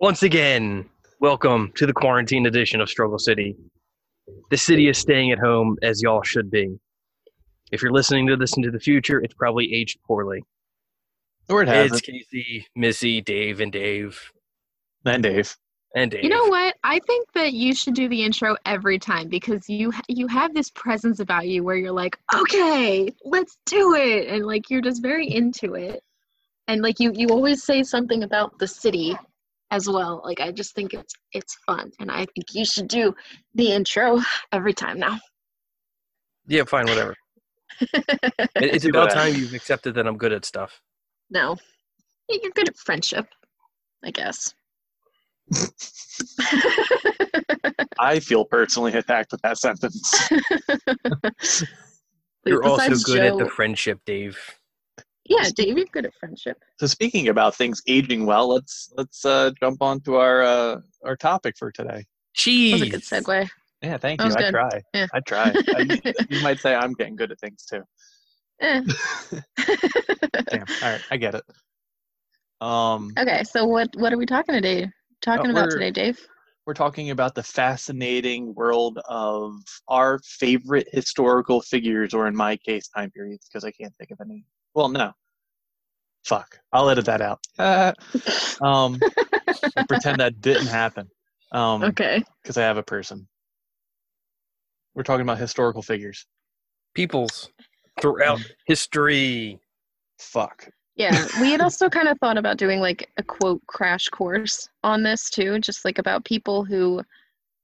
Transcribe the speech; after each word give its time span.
Once 0.00 0.22
again, 0.22 0.84
welcome 1.20 1.72
to 1.74 1.86
the 1.86 1.92
quarantine 1.92 2.44
edition 2.44 2.82
of 2.82 2.90
Struggle 2.90 3.18
City. 3.18 3.56
The 4.50 4.56
city 4.58 4.88
is 4.88 4.98
staying 4.98 5.32
at 5.32 5.38
home 5.38 5.78
as 5.82 6.02
y'all 6.02 6.22
should 6.22 6.50
be. 6.50 6.78
If 7.72 7.80
you're 7.80 7.92
listening 7.92 8.26
to 8.26 8.36
this 8.36 8.58
into 8.58 8.70
the 8.70 8.78
future, 8.78 9.20
it's 9.20 9.32
probably 9.32 9.72
aged 9.72 9.98
poorly. 10.06 10.42
Or 11.48 11.62
it 11.62 11.68
It's 11.70 11.92
hasn't. 11.92 12.02
Casey, 12.02 12.66
Missy, 12.76 13.22
Dave, 13.22 13.60
and 13.60 13.72
Dave. 13.72 14.20
And 15.06 15.22
Dave. 15.22 15.56
And 15.94 16.10
Dave. 16.10 16.24
You 16.24 16.28
know 16.28 16.44
what? 16.44 16.74
I 16.84 16.98
think 17.06 17.32
that 17.32 17.54
you 17.54 17.74
should 17.74 17.94
do 17.94 18.06
the 18.06 18.22
intro 18.22 18.54
every 18.66 18.98
time 18.98 19.28
because 19.28 19.66
you 19.66 19.92
you 20.08 20.26
have 20.26 20.52
this 20.52 20.70
presence 20.72 21.20
about 21.20 21.48
you 21.48 21.64
where 21.64 21.76
you're 21.76 21.90
like, 21.92 22.18
okay, 22.34 23.14
let's 23.24 23.56
do 23.64 23.94
it, 23.94 24.28
and 24.28 24.44
like 24.44 24.68
you're 24.68 24.82
just 24.82 25.00
very 25.00 25.26
into 25.26 25.74
it, 25.74 26.02
and 26.68 26.82
like 26.82 27.00
you 27.00 27.12
you 27.14 27.28
always 27.28 27.62
say 27.62 27.82
something 27.82 28.24
about 28.24 28.58
the 28.58 28.68
city 28.68 29.16
as 29.70 29.88
well. 29.88 30.20
Like 30.24 30.40
I 30.40 30.52
just 30.52 30.74
think 30.74 30.94
it's 30.94 31.14
it's 31.32 31.56
fun, 31.66 31.90
and 32.00 32.10
I 32.10 32.26
think 32.34 32.46
you 32.52 32.64
should 32.64 32.88
do 32.88 33.14
the 33.54 33.72
intro 33.72 34.20
every 34.52 34.72
time 34.72 34.98
now. 34.98 35.18
Yeah, 36.46 36.64
fine, 36.64 36.86
whatever. 36.86 37.14
It- 37.80 38.74
It's 38.74 38.84
about 38.86 39.10
time 39.10 39.34
you've 39.34 39.52
accepted 39.54 39.94
that 39.96 40.06
I'm 40.06 40.16
good 40.16 40.32
at 40.32 40.44
stuff. 40.44 40.80
No, 41.30 41.56
you're 42.28 42.52
good 42.52 42.68
at 42.68 42.76
friendship, 42.76 43.26
I 44.04 44.10
guess. 44.12 44.54
I 47.98 48.20
feel 48.20 48.44
personally 48.44 48.92
attacked 48.94 49.32
with 49.32 49.42
that 49.42 49.58
sentence. 49.58 50.30
You're 52.46 52.64
also 52.64 52.88
Besides 52.90 53.04
good 53.04 53.18
at 53.20 53.36
the 53.38 53.48
friendship, 53.48 54.00
Dave. 54.06 54.38
Yeah, 55.28 55.48
Dave, 55.54 55.76
you're 55.76 55.86
good 55.92 56.06
at 56.06 56.14
friendship. 56.14 56.56
So 56.78 56.86
speaking 56.86 57.28
about 57.28 57.54
things 57.54 57.82
aging 57.86 58.26
well, 58.26 58.48
let's 58.48 58.92
let's 58.96 59.24
uh, 59.24 59.50
jump 59.60 59.82
on 59.82 60.00
to 60.02 60.16
our 60.16 60.42
uh, 60.42 60.76
our 61.04 61.16
topic 61.16 61.56
for 61.58 61.70
today. 61.72 61.88
That 61.98 62.04
Cheese. 62.34 62.72
was 62.72 62.82
a 62.82 62.90
good 62.90 63.02
segue. 63.02 63.48
Yeah, 63.82 63.98
thank 63.98 64.22
you. 64.22 64.30
I 64.30 64.34
good. 64.34 64.50
try. 64.50 64.82
Yeah. 64.94 65.06
I 65.12 65.20
try. 65.20 65.54
I, 65.74 65.80
you 66.28 66.40
might 66.40 66.60
say 66.60 66.74
I'm 66.74 66.92
getting 66.94 67.16
good 67.16 67.32
at 67.32 67.40
things 67.40 67.64
too. 67.64 67.82
Eh. 68.60 68.82
Damn. 70.50 70.66
All 70.82 70.90
right, 70.90 71.02
I 71.10 71.16
get 71.16 71.34
it. 71.34 71.44
Um, 72.60 73.12
Okay, 73.18 73.44
so 73.44 73.64
what 73.66 73.88
what 73.96 74.12
are 74.12 74.18
we 74.18 74.26
talking 74.26 74.54
today? 74.54 74.90
Talking 75.22 75.48
Uh, 75.48 75.60
about 75.60 75.70
today, 75.70 75.90
Dave? 75.90 76.18
we're 76.66 76.74
talking 76.74 77.10
about 77.10 77.34
the 77.34 77.42
fascinating 77.42 78.52
world 78.54 78.98
of 79.08 79.54
our 79.88 80.18
favorite 80.24 80.88
historical 80.92 81.60
figures, 81.60 82.12
or 82.12 82.26
in 82.26 82.34
my 82.34 82.56
case, 82.56 82.88
time 82.88 83.10
periods, 83.12 83.46
because 83.48 83.64
I 83.64 83.70
can't 83.70 83.94
think 83.98 84.10
of 84.10 84.20
any. 84.20 84.44
Well, 84.76 84.90
no. 84.90 85.12
Fuck. 86.26 86.58
I'll 86.70 86.90
edit 86.90 87.06
that 87.06 87.22
out. 87.22 87.40
Uh, 87.58 87.92
um, 88.60 89.00
pretend 89.88 90.20
that 90.20 90.42
didn't 90.42 90.66
happen. 90.66 91.08
Um, 91.50 91.82
Okay. 91.82 92.22
because 92.42 92.58
I 92.58 92.62
have 92.62 92.76
a 92.76 92.82
person. 92.82 93.26
We're 94.94 95.02
talking 95.02 95.22
about 95.22 95.38
historical 95.38 95.80
figures. 95.80 96.26
Peoples 96.94 97.50
throughout 98.02 98.40
history. 98.66 99.58
Fuck. 100.18 100.68
Yeah, 100.96 101.26
we 101.40 101.50
had 101.52 101.62
also 101.62 101.88
kind 101.90 102.08
of 102.08 102.18
thought 102.18 102.36
about 102.36 102.58
doing 102.58 102.78
like 102.78 103.10
a 103.16 103.22
quote 103.22 103.62
crash 103.66 104.08
course 104.08 104.68
on 104.84 105.02
this 105.02 105.30
too, 105.30 105.58
just 105.60 105.86
like 105.86 105.98
about 105.98 106.26
people 106.26 106.64
who 106.64 107.00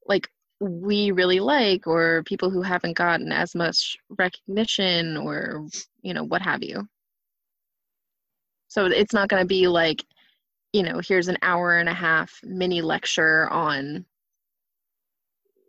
like 0.07 0.29
we 0.61 1.11
really 1.11 1.41
like 1.41 1.87
or 1.87 2.23
people 2.25 2.49
who 2.49 2.63
haven't 2.63 2.97
gotten 2.97 3.33
as 3.33 3.55
much 3.55 3.99
recognition 4.19 5.19
or 5.19 5.67
you 6.01 6.15
know 6.15 6.25
what 6.25 6.41
have 6.41 6.63
you. 6.63 6.89
So 8.73 8.87
it's 8.87 9.13
not 9.13 9.29
going 9.29 9.43
to 9.43 9.47
be 9.47 9.69
like 9.69 10.03
you 10.73 10.83
know, 10.83 10.99
here's 11.07 11.29
an 11.29 11.37
hour 11.43 11.77
and 11.77 11.91
a 11.91 11.93
half 11.93 12.33
mini 12.43 12.81
lecture 12.81 13.47
on 13.51 14.07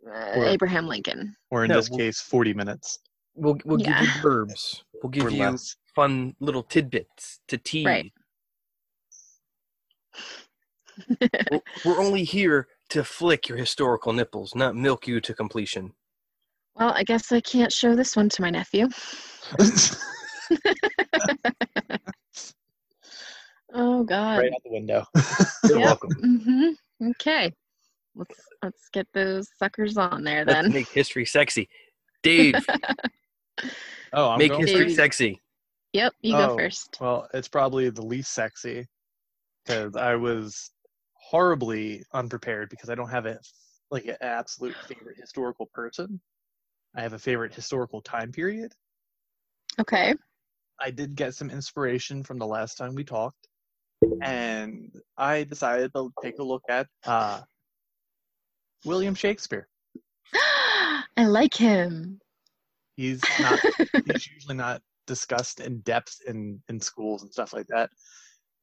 uh, 0.08 0.32
Or- 0.36 0.46
Abraham 0.46 0.86
Lincoln. 0.88 1.36
Or 1.50 1.64
in 1.64 1.68
No, 1.68 1.76
this 1.76 1.90
we'll- 1.90 1.98
case, 1.98 2.22
40 2.22 2.54
minutes 2.54 3.00
We'll, 3.34 3.58
we'll 3.66 3.80
Yeah. 3.82 4.00
give 4.00 4.08
you 4.14 4.22
verbs. 4.22 4.82
We'll 5.02 5.10
give 5.10 5.26
or 5.26 5.30
you 5.30 5.42
less. 5.42 5.76
fun 5.94 6.34
little 6.40 6.62
tidbits 6.62 7.40
to 7.48 7.58
tease. 7.58 7.84
Right. 7.84 8.10
We're- 11.20 11.60
We're 11.84 12.00
only 12.00 12.24
here 12.24 12.68
to 12.90 13.04
flick 13.04 13.46
your 13.48 13.58
historical 13.58 14.14
nipples, 14.14 14.54
not 14.54 14.76
milk 14.76 15.06
you 15.06 15.20
to 15.20 15.34
completion. 15.34 15.92
Well, 16.76 16.92
I 16.94 17.02
guess 17.02 17.30
I 17.32 17.40
can't 17.42 17.72
show 17.72 17.94
this 17.94 18.16
one 18.16 18.30
to 18.30 18.40
my 18.40 18.48
nephew. 18.48 18.88
Oh 23.74 24.04
God. 24.04 24.38
right 24.38 24.52
out 24.52 24.62
the 24.64 24.70
window. 24.72 25.04
You're 25.68 25.78
Yep. 25.78 25.86
welcome. 25.86 26.14
Mm-hmm. 26.14 27.08
Okay. 27.10 27.52
Let's 28.14 28.38
let's 28.62 28.88
get 28.92 29.08
those 29.12 29.48
suckers 29.58 29.96
on 29.96 30.22
there 30.24 30.44
Let's 30.44 30.62
then. 30.62 30.72
make 30.72 30.88
history 30.88 31.24
sexy. 31.26 31.68
Dave, 32.22 32.64
Oh, 34.12 34.28
I'm 34.30 34.38
going. 34.38 34.38
make 34.38 34.50
going 34.50 34.60
history 34.62 34.86
Dave. 34.86 34.94
sexy. 34.96 35.40
Yep, 35.92 36.12
you 36.22 36.34
Oh. 36.34 36.48
go 36.48 36.56
first. 36.58 36.96
Well, 37.00 37.28
it's 37.34 37.48
probably 37.48 37.90
the 37.90 38.04
least 38.06 38.32
sexy 38.32 38.86
because 39.64 39.96
I 39.96 40.14
was 40.14 40.70
horribly 41.14 42.04
unprepared 42.12 42.68
because 42.70 42.88
I 42.90 42.94
don't 42.94 43.10
have 43.10 43.26
a 43.26 43.38
like 43.90 44.06
an 44.06 44.16
absolute 44.20 44.76
favorite 44.86 45.18
historical 45.18 45.66
person. 45.74 46.20
I 46.96 47.02
have 47.02 47.12
a 47.12 47.18
favorite 47.18 47.52
historical 47.54 48.00
time 48.00 48.30
period. 48.30 48.72
Okay. 49.80 50.14
I 50.80 50.90
did 50.90 51.14
get 51.16 51.34
some 51.34 51.50
inspiration 51.50 52.22
from 52.22 52.38
the 52.38 52.46
last 52.46 52.76
time 52.76 52.94
we 52.94 53.04
talked, 53.04 53.48
and 54.22 54.90
I 55.16 55.44
decided 55.44 55.92
to 55.94 56.10
take 56.22 56.38
a 56.38 56.42
look 56.42 56.62
at 56.68 56.86
uh, 57.04 57.40
William 58.84 59.14
Shakespeare. 59.14 59.68
I 61.16 61.26
like 61.26 61.54
him. 61.54 62.20
He's 62.96 63.22
not 63.40 63.60
he's 64.06 64.26
usually 64.28 64.56
not 64.56 64.80
discussed 65.06 65.60
in 65.60 65.80
depth 65.80 66.18
in 66.26 66.60
in 66.68 66.80
schools 66.80 67.22
and 67.22 67.32
stuff 67.32 67.52
like 67.52 67.66
that, 67.68 67.90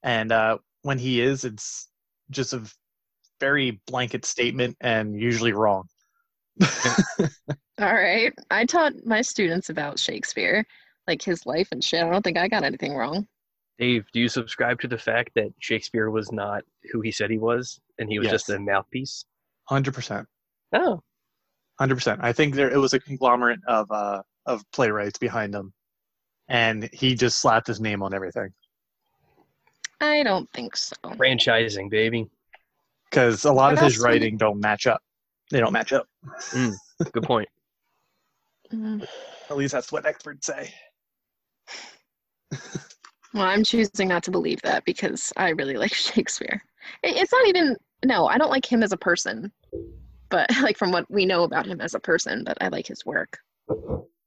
and 0.03 0.31
uh, 0.31 0.57
when 0.83 0.97
he 0.97 1.21
is, 1.21 1.45
it's 1.45 1.89
just 2.29 2.53
a 2.53 2.63
very 3.39 3.81
blanket 3.87 4.25
statement 4.25 4.77
and 4.81 5.19
usually 5.19 5.53
wrong. 5.53 5.83
All 7.79 7.93
right. 7.93 8.31
I 8.51 8.65
taught 8.65 8.93
my 9.05 9.21
students 9.21 9.69
about 9.69 9.97
Shakespeare, 9.97 10.63
like 11.07 11.21
his 11.21 11.45
life 11.45 11.69
and 11.71 11.83
shit. 11.83 12.03
I 12.03 12.09
don't 12.09 12.21
think 12.21 12.37
I 12.37 12.47
got 12.47 12.63
anything 12.63 12.93
wrong. 12.93 13.27
Dave, 13.79 14.05
do 14.13 14.19
you 14.19 14.27
subscribe 14.29 14.79
to 14.81 14.87
the 14.87 14.97
fact 14.97 15.31
that 15.35 15.51
Shakespeare 15.59 16.09
was 16.11 16.31
not 16.31 16.63
who 16.91 17.01
he 17.01 17.11
said 17.11 17.29
he 17.31 17.37
was 17.39 17.79
and 17.97 18.09
he 18.09 18.19
was 18.19 18.29
just 18.29 18.49
a 18.49 18.59
mouthpiece? 18.59 19.25
Hundred 19.65 19.93
percent. 19.93 20.27
Oh, 20.73 21.01
Hundred 21.79 21.95
percent. 21.95 22.19
I 22.23 22.31
think 22.33 22.53
there 22.55 22.69
it 22.69 22.77
was 22.77 22.93
a 22.93 22.99
conglomerate 22.99 23.59
of 23.67 23.89
uh 23.91 24.21
of 24.45 24.63
playwrights 24.71 25.17
behind 25.17 25.53
him, 25.55 25.73
and 26.47 26.89
he 26.93 27.15
just 27.15 27.41
slapped 27.41 27.67
his 27.67 27.79
name 27.81 28.03
on 28.03 28.13
everything. 28.13 28.49
I 29.99 30.23
don't 30.23 30.49
think 30.51 30.75
so. 30.75 30.95
franchising, 31.03 31.89
baby. 31.89 32.27
Because 33.09 33.45
a 33.45 33.51
lot 33.51 33.73
of 33.73 33.79
his 33.79 33.95
else 33.95 33.97
would- 33.99 34.05
writing 34.05 34.37
don't 34.37 34.59
match 34.59 34.87
up. 34.87 35.01
They 35.51 35.59
don't 35.59 35.73
match 35.73 35.91
up. 35.91 36.07
Good 36.53 37.23
point. 37.23 37.49
Mm. 38.71 39.05
At 39.49 39.57
least 39.57 39.73
that's 39.73 39.91
what 39.91 40.05
experts 40.05 40.47
say. 40.47 40.73
Well, 43.33 43.43
I'm 43.43 43.63
choosing 43.63 44.07
not 44.07 44.23
to 44.23 44.31
believe 44.31 44.61
that 44.63 44.83
because 44.85 45.31
I 45.37 45.49
really 45.49 45.75
like 45.77 45.93
Shakespeare. 45.93 46.63
It's 47.03 47.31
not 47.31 47.47
even 47.47 47.77
no, 48.03 48.27
I 48.27 48.37
don't 48.37 48.49
like 48.49 48.69
him 48.69 48.83
as 48.83 48.91
a 48.91 48.97
person, 48.97 49.51
but 50.29 50.49
like 50.61 50.77
from 50.77 50.91
what 50.91 51.09
we 51.09 51.25
know 51.25 51.43
about 51.43 51.65
him 51.65 51.81
as 51.81 51.93
a 51.93 51.99
person, 51.99 52.43
but 52.43 52.57
I 52.61 52.67
like 52.69 52.87
his 52.87 53.05
work. 53.05 53.39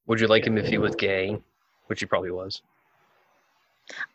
Would 0.07 0.21
you 0.21 0.29
like 0.29 0.47
him 0.47 0.59
if 0.59 0.67
he 0.67 0.79
was 0.79 0.95
gay? 0.95 1.39
Which 1.87 2.01
he 2.01 2.07
probably 2.07 2.31
was. 2.31 2.63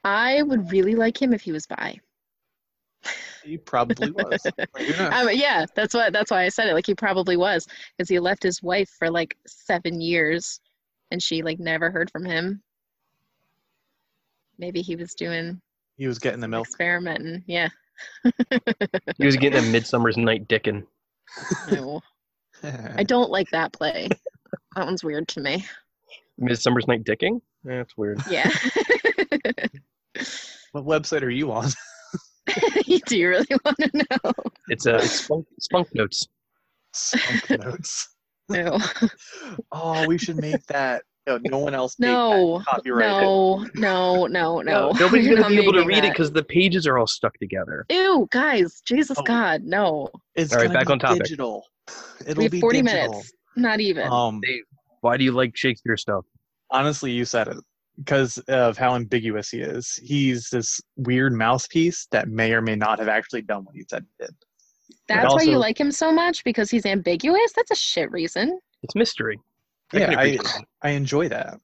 I 0.03 0.41
would 0.41 0.71
really 0.71 0.95
like 0.95 1.21
him 1.21 1.33
if 1.33 1.41
he 1.41 1.51
was 1.51 1.67
bi. 1.67 1.99
He 3.43 3.57
probably 3.57 4.11
was. 4.15 4.41
Who 4.77 4.85
knows? 4.85 5.13
Um, 5.13 5.29
yeah, 5.33 5.65
that's 5.75 5.93
why 5.93 6.09
that's 6.09 6.31
why 6.31 6.43
I 6.43 6.49
said 6.49 6.67
it. 6.67 6.73
Like 6.73 6.85
he 6.85 6.95
probably 6.95 7.37
was, 7.37 7.67
because 7.95 8.09
he 8.09 8.19
left 8.19 8.43
his 8.43 8.63
wife 8.63 8.89
for 8.89 9.09
like 9.09 9.37
seven 9.45 10.01
years, 10.01 10.59
and 11.11 11.21
she 11.21 11.41
like 11.41 11.59
never 11.59 11.91
heard 11.91 12.11
from 12.11 12.25
him. 12.25 12.61
Maybe 14.59 14.81
he 14.81 14.95
was 14.95 15.15
doing 15.15 15.59
he 15.97 16.07
was 16.07 16.19
getting 16.19 16.39
the 16.39 16.47
milk. 16.47 16.67
experimenting. 16.67 17.43
Yeah. 17.47 17.69
He 19.17 19.25
was 19.25 19.35
getting 19.35 19.59
a 19.59 19.67
Midsummer's 19.71 20.15
Night 20.15 20.47
Dickin. 20.47 20.85
No, 21.71 22.01
I 22.63 23.03
don't 23.03 23.29
like 23.29 23.49
that 23.51 23.73
play. 23.73 24.07
That 24.75 24.85
one's 24.85 25.03
weird 25.03 25.27
to 25.29 25.41
me. 25.41 25.65
Midsummer's 26.37 26.87
Night 26.87 27.03
Dicking? 27.03 27.41
That's 27.63 27.97
weird. 27.97 28.21
Yeah. 28.29 28.49
what 30.71 30.85
website 30.85 31.23
are 31.23 31.29
you 31.29 31.51
on? 31.51 31.69
Do 33.05 33.17
you 33.17 33.29
really 33.29 33.45
want 33.65 33.77
to 33.77 33.91
know? 33.93 34.33
It's 34.69 34.85
a 34.85 34.95
it's 34.95 35.23
spunk, 35.23 35.45
spunk 35.59 35.93
notes. 35.93 36.27
Spunk 36.93 37.63
notes. 37.63 38.15
No. 38.47 38.79
Oh, 39.71 40.07
we 40.07 40.17
should 40.17 40.37
make 40.37 40.65
that 40.67 41.03
No, 41.29 41.39
no 41.49 41.59
one 41.59 41.75
else. 41.75 41.95
made 41.99 42.07
that 42.09 42.63
No, 42.89 43.65
no, 43.75 43.75
no, 43.75 44.27
no, 44.27 44.61
no. 44.61 44.91
nobody's 44.99 45.27
gonna 45.27 45.47
be 45.47 45.57
able 45.59 45.73
to 45.73 45.79
making 45.79 45.87
read 45.87 46.05
it 46.05 46.13
because 46.13 46.31
the 46.31 46.43
pages 46.43 46.87
are 46.87 46.97
all 46.97 47.07
stuck 47.07 47.37
together. 47.37 47.85
Ew, 47.89 48.27
guys, 48.31 48.81
Jesus 48.85 49.17
Oh. 49.19 49.23
God, 49.23 49.63
no. 49.63 50.09
It's 50.35 50.53
All 50.53 50.59
right, 50.59 50.73
back 50.73 50.87
be 50.87 50.93
on 50.93 50.99
topic. 50.99 51.23
Digital. 51.23 51.63
It'll 52.25 52.41
We 52.41 52.43
have 52.45 52.51
be 52.51 52.61
40 52.61 52.81
digital. 52.81 53.09
minutes, 53.09 53.33
not 53.55 53.79
even. 53.79 54.07
Um, 54.11 54.41
Why 55.01 55.17
do 55.17 55.23
you 55.23 55.31
like 55.31 55.55
Shakespeare 55.55 55.97
stuff? 55.97 56.25
honestly, 56.71 57.11
you 57.11 57.25
said 57.25 57.47
it 57.47 57.57
because 57.97 58.37
of 58.47 58.77
how 58.77 58.95
ambiguous 58.95 59.49
he 59.49 59.59
is. 59.59 59.95
He's 60.03 60.49
this 60.49 60.79
weird 60.95 61.33
mouthpiece 61.33 62.07
that 62.11 62.27
may 62.29 62.53
or 62.53 62.61
may 62.61 62.75
not 62.75 62.99
have 62.99 63.07
actually 63.07 63.41
done 63.41 63.65
what 63.65 63.75
he 63.75 63.83
said 63.89 64.05
he 64.19 64.25
did. 64.25 64.35
That's 65.07 65.33
why 65.33 65.41
you 65.41 65.57
like 65.57 65.79
him 65.79 65.91
so 65.91 66.11
much 66.11 66.43
because 66.43 66.69
he's 66.69 66.85
ambiguous. 66.85 67.51
That's 67.55 67.71
a 67.71 67.75
shit 67.75 68.11
reason. 68.11 68.59
It's 68.83 68.95
mystery. 68.95 69.39
I 69.93 69.97
Yeah, 69.99 70.07
can 70.09 70.17
I. 70.19 70.37
I 70.83 70.89
enjoy 70.91 71.29
that. 71.29 71.59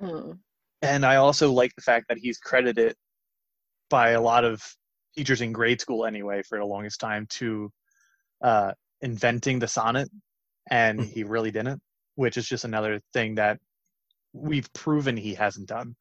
Hmm. 0.00 0.32
And 0.82 1.04
I 1.06 1.16
also 1.16 1.50
like 1.52 1.74
the 1.74 1.82
fact 1.82 2.06
that 2.08 2.18
he's 2.18 2.38
credited 2.38 2.94
by 3.90 4.10
a 4.10 4.20
lot 4.20 4.44
of 4.44 4.62
teachers 5.16 5.40
in 5.40 5.52
grade 5.52 5.80
school 5.80 6.04
anyway 6.04 6.42
for 6.42 6.58
the 6.58 6.64
longest 6.64 7.00
time 7.00 7.26
to 7.30 7.70
uh, 8.42 8.72
inventing 9.00 9.58
the 9.58 9.66
sonnet, 9.68 10.10
and 10.70 11.00
Mhm. 11.00 11.10
he 11.12 11.24
really 11.24 11.50
didn't, 11.50 11.80
which 12.16 12.36
is 12.36 12.46
just 12.46 12.64
another 12.64 13.00
thing 13.14 13.34
that 13.36 13.58
we've 14.34 14.70
proven 14.74 15.16
he 15.16 15.32
hasn't 15.34 15.66
done. 15.68 15.96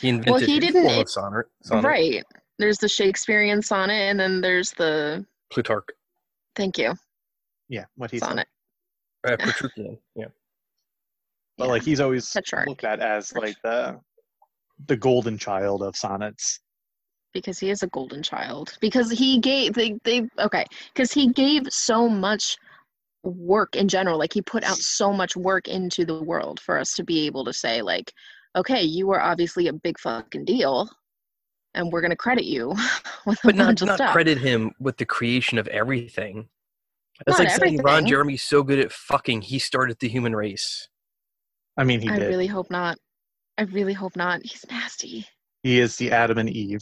He 0.00 0.08
invented 0.08 0.48
he 0.48 0.60
didn't- 0.60 0.84
form 0.84 0.98
of 1.00 1.10
sonnet, 1.10 1.46
sonnet. 1.64 1.88
Right. 1.88 2.24
There's 2.58 2.78
the 2.78 2.88
Shakespearean 2.88 3.60
sonnet, 3.62 3.94
and 3.94 4.20
then 4.20 4.40
there's 4.40 4.70
the 4.72 5.26
Plutarch. 5.50 5.88
thank 6.54 6.78
you 6.78 6.94
Yeah, 7.68 7.86
what 7.96 8.10
he's 8.12 8.20
said. 8.20 8.28
sonnet. 8.28 8.48
Uh, 9.26 9.36
Petrarchan. 9.36 9.98
Yeah. 10.14 10.26
But 11.60 11.66
Yeah. 11.66 11.72
like 11.72 11.82
he's 11.82 12.00
always 12.00 12.32
Petrarch. 12.32 12.66
looked 12.68 12.84
at 12.84 13.00
as 13.00 13.32
like 13.34 13.56
the 13.62 14.00
the 14.86 14.96
golden 14.96 15.36
child 15.36 15.82
of 15.82 15.94
sonnets. 15.94 16.58
because 17.34 17.58
he 17.60 17.68
is 17.70 17.82
a 17.84 17.86
golden 17.88 18.22
child 18.22 18.76
because 18.80 19.10
he 19.10 19.38
gave 19.38 19.74
they, 19.74 19.94
they 20.04 20.26
okay 20.38 20.64
because 20.94 21.12
he 21.12 21.28
gave 21.28 21.62
so 21.70 22.08
much 22.08 22.56
work 23.22 23.76
in 23.76 23.86
general 23.86 24.18
like 24.18 24.32
he 24.32 24.40
put 24.42 24.64
out 24.64 24.78
so 24.78 25.12
much 25.12 25.36
work 25.36 25.68
into 25.68 26.04
the 26.06 26.20
world 26.24 26.58
for 26.58 26.78
us 26.78 26.94
to 26.94 27.04
be 27.04 27.26
able 27.26 27.44
to 27.44 27.52
say 27.52 27.82
like 27.82 28.10
okay 28.56 28.82
you 28.82 29.06
were 29.06 29.20
obviously 29.20 29.68
a 29.68 29.72
big 29.72 29.96
fucking 30.00 30.44
deal 30.46 30.88
and 31.74 31.92
we're 31.92 32.00
going 32.00 32.10
to 32.10 32.16
credit 32.16 32.46
you 32.46 32.70
with 33.26 33.38
a 33.44 33.48
But 33.48 33.54
not 33.54 33.66
bunch 33.66 33.82
of 33.82 33.88
not 33.88 33.96
stuff 33.96 34.12
credit 34.12 34.38
him 34.38 34.72
with 34.80 34.96
the 34.96 35.04
creation 35.04 35.58
of 35.58 35.68
everything. 35.68 36.48
That's 37.26 37.38
Not 37.38 37.46
like 37.48 37.54
saying 37.60 37.78
Ron. 37.82 38.06
Jeremy's 38.06 38.42
so 38.42 38.62
good 38.62 38.78
at 38.78 38.90
fucking 38.90 39.42
he 39.42 39.58
started 39.58 39.98
the 40.00 40.08
human 40.08 40.34
race. 40.34 40.88
I 41.76 41.84
mean, 41.84 42.00
he 42.00 42.08
i 42.08 42.18
did. 42.18 42.28
really 42.28 42.46
hope 42.46 42.70
not 42.70 42.98
i 43.58 43.62
really 43.62 43.92
hope 43.92 44.16
not 44.16 44.40
he's 44.42 44.64
nasty 44.70 45.26
he 45.62 45.78
is 45.80 45.96
the 45.96 46.10
Adam 46.10 46.38
and 46.38 46.48
Eve. 46.48 46.80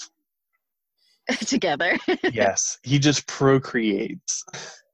together 1.46 1.98
Yes, 2.32 2.78
he 2.84 2.98
just 2.98 3.26
procreates. 3.26 4.44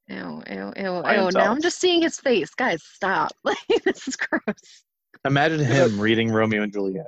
ew 0.08 0.42
ew 0.50 0.72
ew 0.76 1.02
By 1.02 1.16
ew 1.16 1.30
now 1.32 1.50
i'm 1.52 1.60
just 1.62 1.78
seeing 1.80 2.02
his 2.02 2.18
face 2.18 2.50
guys 2.54 2.82
stop 2.82 3.32
like 3.44 3.58
this 3.84 4.06
is 4.08 4.16
gross 4.16 4.82
Imagine 5.26 5.60
him 5.60 5.98
reading 5.98 6.30
Romeo 6.30 6.62
and 6.64 6.70
Juliet. 6.72 7.06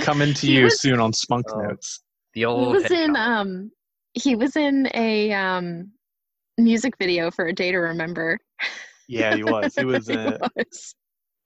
Coming 0.00 0.34
to 0.34 0.46
you 0.52 0.64
was- 0.64 0.78
soon 0.80 1.00
on 1.00 1.12
Spunk 1.14 1.46
Oh. 1.54 1.60
Notes. 1.62 2.02
The 2.34 2.44
old 2.44 2.66
he 2.66 2.72
was 2.74 2.82
head 2.84 2.92
in 2.92 3.16
um 3.16 3.70
he 4.12 4.34
was 4.36 4.54
in 4.56 4.88
a 4.94 5.32
um 5.32 5.90
music 6.58 6.98
video 6.98 7.30
for 7.30 7.46
a 7.46 7.52
day 7.54 7.70
to 7.70 7.78
remember 7.78 8.38
Yeah, 9.12 9.34
he 9.36 9.44
was. 9.44 9.74
He 9.76 9.84
was. 9.84 10.06
He 10.08 10.14
Uh, 10.14 10.38
was. 10.56 10.94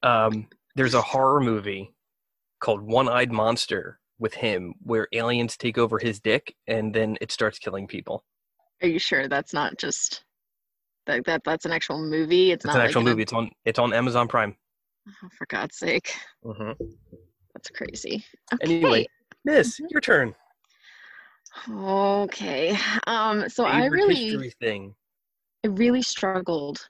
um, 0.03 0.49
there's 0.77 0.95
a 0.95 1.03
horror 1.03 1.41
movie 1.41 1.93
called 2.61 2.83
One 2.83 3.09
Eyed 3.09 3.33
Monster 3.33 3.99
with 4.19 4.35
him 4.35 4.75
where 4.83 5.09
aliens 5.13 5.57
take 5.57 5.77
over 5.79 5.99
his 5.99 6.21
dick 6.21 6.55
and 6.67 6.95
then 6.95 7.17
it 7.21 7.31
starts 7.33 7.59
killing 7.59 7.87
people. 7.87 8.25
are 8.83 8.89
you 8.89 8.99
sure 8.99 9.29
that's 9.29 9.53
not 9.53 9.77
just 9.79 10.25
that, 11.07 11.25
that 11.27 11.43
that's 11.45 11.65
an 11.67 11.73
actual 11.73 11.99
movie 11.99 12.51
it's, 12.53 12.65
It's 12.65 12.75
not 12.75 12.77
an 12.81 12.83
actual 12.87 13.03
like 13.03 13.11
movie. 13.11 13.23
It's 13.23 13.33
on 13.33 13.51
it's 13.65 13.79
on 13.79 13.93
Amazon 13.93 14.27
Prime. 14.29 14.57
oh, 15.09 15.29
for 15.37 15.47
god's 15.49 15.77
sake 15.77 16.13
hmm 16.43 16.73
that's 17.55 17.71
crazy 17.71 18.25
okay. 18.55 18.73
Anyway, 18.75 19.07
Miss, 19.45 19.81
Mhm. 19.81 19.91
your 19.91 20.01
turn. 20.01 20.35
okay 21.71 22.77
um 23.07 23.49
so 23.49 23.65
i 23.65 23.87
really 23.87 24.15
history 24.15 24.53
thing. 24.61 24.95
I 25.65 25.69
really 25.69 26.03
struggled 26.03 26.89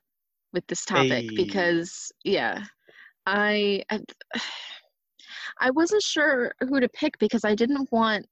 with 0.57 0.67
this 0.69 0.87
topic 0.87 1.11
Hey. 1.11 1.37
because 1.37 2.11
yeah, 2.25 2.65
I, 3.27 3.85
I 3.91 4.01
I 5.61 5.71
wasn't 5.71 6.03
sure 6.03 6.53
who 6.61 6.81
to 6.81 6.89
pick 6.89 7.19
because 7.19 7.45
I 7.45 7.55
didn't 7.55 7.93
want 7.93 8.27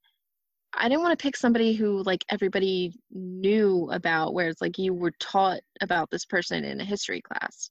I 0.72 0.88
didn't 0.88 1.02
want 1.02 1.16
to 1.16 1.22
pick 1.22 1.36
somebody 1.36 1.74
who 1.74 2.02
like 2.02 2.24
everybody 2.30 2.94
knew 3.12 3.88
about 3.92 4.34
where 4.34 4.48
it's 4.48 4.60
like 4.60 4.78
you 4.78 4.92
were 4.92 5.12
taught 5.20 5.60
about 5.80 6.10
this 6.10 6.24
person 6.24 6.64
in 6.64 6.80
a 6.80 6.84
history 6.84 7.20
class. 7.20 7.70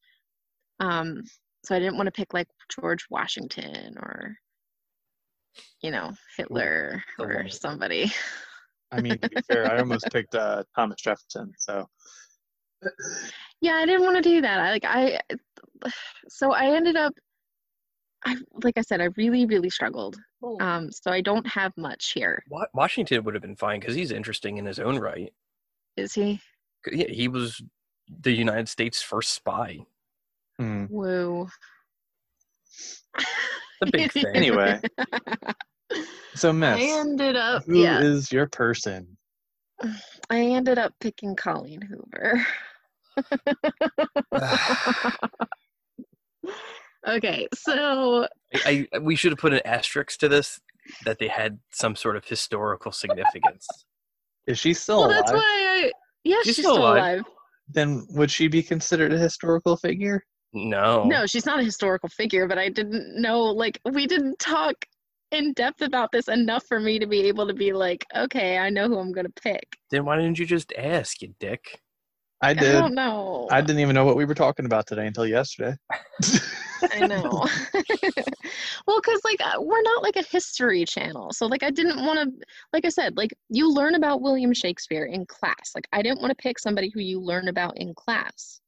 Um 0.79 1.23
so 1.65 1.75
I 1.75 1.79
didn't 1.79 1.97
want 1.97 2.07
to 2.07 2.11
pick 2.11 2.33
like 2.33 2.47
George 2.69 3.05
Washington 3.09 3.97
or 3.97 4.37
you 5.81 5.91
know, 5.91 6.11
Hitler 6.37 7.03
or 7.19 7.49
somebody. 7.49 8.11
I 8.91 9.01
mean, 9.01 9.17
to 9.19 9.29
be 9.29 9.41
fair, 9.41 9.71
I 9.71 9.79
almost 9.79 10.07
picked 10.13 10.35
uh, 10.35 10.63
Thomas 10.75 10.99
Jefferson. 11.01 11.51
So 11.57 11.87
yeah 13.63 13.75
i 13.75 13.85
didn't 13.85 14.03
want 14.03 14.15
to 14.15 14.21
do 14.21 14.41
that 14.41 14.59
i 14.59 14.71
like 14.71 14.85
i 14.85 15.19
so 16.27 16.51
i 16.51 16.65
ended 16.75 16.95
up 16.97 17.13
i 18.25 18.35
like 18.63 18.77
i 18.77 18.81
said 18.81 18.99
i 18.99 19.07
really 19.15 19.45
really 19.45 19.69
struggled 19.69 20.17
um 20.59 20.91
so 20.91 21.09
i 21.09 21.21
don't 21.21 21.47
have 21.47 21.71
much 21.77 22.11
here 22.11 22.43
Washington 22.73 23.23
would 23.23 23.33
have 23.33 23.41
been 23.41 23.55
fine 23.55 23.79
because 23.79 23.95
he's 23.95 24.11
interesting 24.11 24.57
in 24.57 24.65
his 24.65 24.79
own 24.79 24.99
right. 24.99 25.31
is 25.95 26.13
he 26.13 26.39
Yeah, 26.91 27.07
he 27.07 27.29
was 27.29 27.63
the 28.21 28.33
United 28.33 28.67
States' 28.67 29.01
first 29.01 29.33
spy. 29.33 29.79
hmm. 30.59 30.85
whoa 30.85 31.47
The 33.79 33.91
big 33.91 34.11
thing. 34.11 34.25
Anyway. 34.33 34.81
so 36.35 36.51
Miss, 36.51 36.77
i 36.77 36.99
ended 36.99 37.37
up 37.37 37.63
who 37.65 37.83
is 37.83 38.31
yeah 38.31 38.35
your 38.35 38.47
person? 38.47 39.17
i 40.29 40.39
ended 40.39 40.77
up 40.77 40.93
picking 40.99 41.35
colleen 41.35 41.81
hoover 41.81 42.45
okay 47.07 47.47
so 47.53 48.27
I, 48.65 48.87
I 48.93 48.99
we 48.99 49.15
should 49.15 49.31
have 49.31 49.39
put 49.39 49.53
an 49.53 49.61
asterisk 49.65 50.19
to 50.19 50.29
this 50.29 50.59
that 51.05 51.19
they 51.19 51.27
had 51.27 51.59
some 51.71 51.95
sort 51.95 52.17
of 52.17 52.25
historical 52.25 52.91
significance. 52.91 53.67
Is 54.47 54.59
she 54.59 54.73
still 54.73 55.01
well 55.01 55.09
alive? 55.11 55.17
that's 55.19 55.31
why 55.31 55.39
i 55.41 55.91
yeah 56.23 56.37
She's 56.43 56.55
she's, 56.55 56.65
still 56.65 56.75
still 56.75 56.87
alive. 56.87 56.97
alive 56.97 57.23
Then 57.69 58.05
would 58.09 58.31
she 58.31 58.47
be 58.47 58.63
considered 58.63 59.13
a 59.13 59.17
historical 59.17 59.77
figure? 59.77 60.23
No. 60.53 61.03
No, 61.05 61.25
she's 61.25 61.45
not 61.45 61.59
a 61.59 61.63
historical 61.63 62.09
figure, 62.09 62.47
but 62.47 62.57
I 62.59 62.69
didn't 62.69 63.19
know, 63.19 63.41
like, 63.41 63.79
we 63.91 64.05
didn't 64.05 64.37
talk 64.39 64.75
in 65.31 65.53
depth 65.53 65.81
about 65.81 66.11
this 66.11 66.27
enough 66.27 66.63
for 66.67 66.79
me 66.79 66.99
to 66.99 67.07
be 67.07 67.21
able 67.21 67.47
to 67.47 67.53
be 67.53 67.73
like, 67.73 68.05
okay, 68.15 68.57
I 68.59 68.69
know 68.69 68.87
who 68.87 68.99
I'm 68.99 69.11
going 69.11 69.25
to 69.25 69.41
pick. 69.41 69.63
Then 69.89 70.05
why 70.05 70.17
didn't 70.17 70.37
you 70.37 70.45
just 70.45 70.71
ask, 70.77 71.21
you 71.21 71.33
dick? 71.39 71.81
I 72.43 72.49
I 72.49 72.53
did. 72.53 72.73
don't 72.73 72.93
know. 72.93 73.47
I 73.49 73.61
didn't 73.61 73.79
even 73.79 73.95
know 73.95 74.03
what 74.03 74.17
we 74.17 74.25
were 74.25 74.35
talking 74.35 74.65
about 74.65 74.85
today 74.85 75.07
until 75.07 75.25
yesterday. 75.25 75.77
I 76.91 77.07
know. 77.07 77.23
well, 78.85 78.99
because, 79.01 79.21
like, 79.23 79.39
uh, 79.39 79.61
we're 79.61 79.81
not 79.81 80.03
like 80.03 80.17
a 80.17 80.23
history 80.23 80.83
channel. 80.83 81.31
So, 81.31 81.45
like, 81.45 81.63
I 81.63 81.71
didn't 81.71 82.05
want 82.05 82.19
to, 82.19 82.45
like 82.73 82.83
I 82.83 82.89
said, 82.89 83.15
like, 83.15 83.31
you 83.49 83.71
learn 83.71 83.95
about 83.95 84.21
William 84.21 84.53
Shakespeare 84.53 85.05
in 85.05 85.25
class. 85.25 85.71
Like, 85.73 85.87
I 85.93 86.01
didn't 86.01 86.19
want 86.19 86.31
to 86.31 86.35
pick 86.35 86.59
somebody 86.59 86.91
who 86.93 86.99
you 86.99 87.21
learn 87.21 87.47
about 87.47 87.77
in 87.77 87.93
class. 87.93 88.59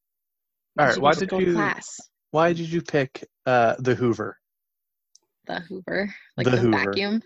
All 0.79 0.85
right, 0.85 0.97
why 0.97 1.13
did 1.13 1.31
you 1.31 1.53
class? 1.53 1.99
why 2.31 2.53
did 2.53 2.69
you 2.69 2.81
pick 2.81 3.25
uh, 3.45 3.75
the 3.79 3.95
Hoover? 3.95 4.37
The 5.47 5.59
Hoover, 5.59 6.13
like 6.37 6.45
The 6.45 6.51
the, 6.51 6.57
Hoover. 6.57 6.77
vacuum. 6.77 7.21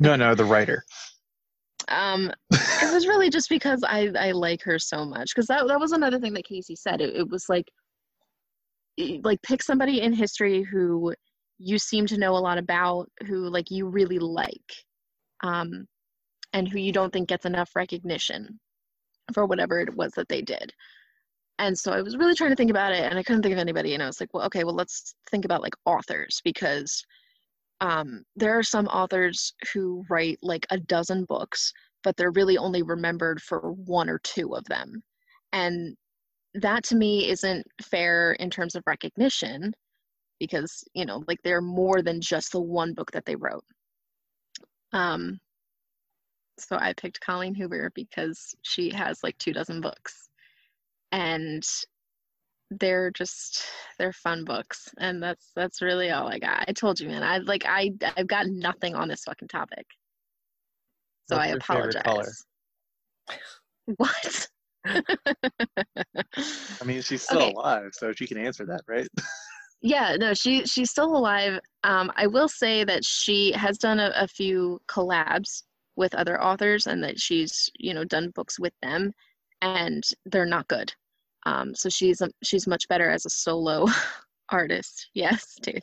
No, 0.00 0.16
no, 0.16 0.34
the 0.34 0.44
writer. 0.44 0.84
Um, 1.88 2.32
it 2.50 2.92
was 2.92 3.06
really 3.06 3.30
just 3.30 3.48
because 3.48 3.82
I 3.84 4.10
I 4.18 4.32
like 4.32 4.62
her 4.62 4.78
so 4.78 5.04
much 5.04 5.34
because 5.34 5.46
that 5.48 5.66
that 5.68 5.80
was 5.80 5.92
another 5.92 6.18
thing 6.18 6.34
that 6.34 6.44
Casey 6.44 6.76
said. 6.76 7.00
It, 7.00 7.16
it 7.16 7.28
was 7.28 7.46
like 7.48 7.70
like 9.22 9.42
pick 9.42 9.62
somebody 9.62 10.00
in 10.00 10.12
history 10.12 10.62
who 10.62 11.14
you 11.58 11.78
seem 11.78 12.06
to 12.06 12.18
know 12.18 12.36
a 12.36 12.38
lot 12.38 12.58
about, 12.58 13.10
who 13.26 13.48
like 13.48 13.70
you 13.70 13.86
really 13.86 14.18
like, 14.18 14.84
um, 15.42 15.86
and 16.52 16.68
who 16.68 16.78
you 16.78 16.92
don't 16.92 17.12
think 17.12 17.28
gets 17.28 17.46
enough 17.46 17.70
recognition 17.74 18.58
for 19.32 19.46
whatever 19.46 19.80
it 19.80 19.94
was 19.94 20.12
that 20.12 20.28
they 20.28 20.42
did. 20.42 20.72
And 21.58 21.78
so 21.78 21.92
I 21.92 22.02
was 22.02 22.16
really 22.16 22.34
trying 22.34 22.50
to 22.50 22.56
think 22.56 22.70
about 22.70 22.92
it, 22.92 23.02
and 23.02 23.18
I 23.18 23.22
couldn't 23.22 23.42
think 23.42 23.52
of 23.52 23.58
anybody. 23.58 23.94
And 23.94 24.02
I 24.02 24.06
was 24.06 24.20
like, 24.20 24.30
well, 24.34 24.44
okay, 24.46 24.64
well, 24.64 24.74
let's 24.74 25.14
think 25.30 25.44
about 25.44 25.62
like 25.62 25.74
authors 25.84 26.40
because 26.44 27.04
um, 27.84 28.24
there 28.34 28.58
are 28.58 28.62
some 28.62 28.86
authors 28.86 29.52
who 29.72 30.04
write 30.08 30.38
like 30.40 30.66
a 30.70 30.78
dozen 30.78 31.26
books, 31.26 31.70
but 32.02 32.16
they're 32.16 32.30
really 32.30 32.56
only 32.56 32.82
remembered 32.82 33.42
for 33.42 33.72
one 33.72 34.08
or 34.08 34.18
two 34.20 34.56
of 34.56 34.64
them. 34.64 35.02
And 35.52 35.94
that 36.54 36.82
to 36.84 36.96
me 36.96 37.28
isn't 37.28 37.66
fair 37.82 38.32
in 38.34 38.48
terms 38.48 38.74
of 38.74 38.82
recognition 38.86 39.74
because 40.40 40.82
you 40.94 41.04
know 41.04 41.22
like 41.28 41.38
they're 41.44 41.60
more 41.60 42.00
than 42.00 42.20
just 42.20 42.52
the 42.52 42.60
one 42.60 42.94
book 42.94 43.10
that 43.12 43.24
they 43.24 43.36
wrote 43.36 43.64
um 44.92 45.38
so 46.58 46.76
i 46.76 46.92
picked 46.96 47.20
colleen 47.20 47.54
hoover 47.54 47.90
because 47.94 48.54
she 48.62 48.90
has 48.90 49.22
like 49.22 49.36
two 49.38 49.52
dozen 49.52 49.80
books 49.80 50.28
and 51.12 51.62
they're 52.78 53.10
just 53.10 53.64
they're 53.98 54.12
fun 54.12 54.44
books 54.44 54.88
and 54.98 55.22
that's 55.22 55.50
that's 55.54 55.82
really 55.82 56.10
all 56.10 56.28
i 56.28 56.38
got 56.38 56.64
i 56.68 56.72
told 56.72 57.00
you 57.00 57.08
man 57.08 57.22
i 57.22 57.38
like 57.38 57.64
i 57.66 57.90
i've 58.16 58.26
got 58.26 58.46
nothing 58.46 58.94
on 58.94 59.08
this 59.08 59.24
fucking 59.24 59.48
topic 59.48 59.86
so 61.26 61.36
What's 61.36 61.48
i 61.48 61.52
apologize 61.52 62.44
what 63.96 64.48
I 64.86 66.84
mean, 66.84 67.00
she's 67.02 67.22
still 67.22 67.38
Okay. 67.38 67.52
alive, 67.52 67.90
so 67.92 68.12
she 68.12 68.26
can 68.26 68.38
answer 68.38 68.66
that, 68.66 68.82
right? 68.86 69.08
Yeah, 69.86 70.16
no, 70.18 70.32
she 70.32 70.64
she's 70.64 70.90
still 70.90 71.14
alive. 71.14 71.60
Um, 71.82 72.10
I 72.16 72.26
will 72.26 72.48
say 72.48 72.84
that 72.84 73.04
she 73.04 73.52
has 73.52 73.76
done 73.76 74.00
a, 74.00 74.12
a 74.16 74.26
few 74.26 74.80
collabs 74.88 75.64
with 75.94 76.14
other 76.14 76.42
authors, 76.42 76.86
and 76.86 77.04
that 77.04 77.20
she's 77.20 77.70
you 77.78 77.92
know 77.92 78.02
done 78.02 78.30
books 78.30 78.58
with 78.58 78.72
them, 78.80 79.12
and 79.60 80.02
they're 80.24 80.46
not 80.46 80.68
good. 80.68 80.94
Um, 81.46 81.74
so 81.74 81.88
she's 81.88 82.20
a, 82.20 82.30
she's 82.42 82.66
much 82.66 82.88
better 82.88 83.10
as 83.10 83.26
a 83.26 83.30
solo 83.30 83.86
artist. 84.50 85.10
Yes, 85.14 85.56
Dave. 85.60 85.82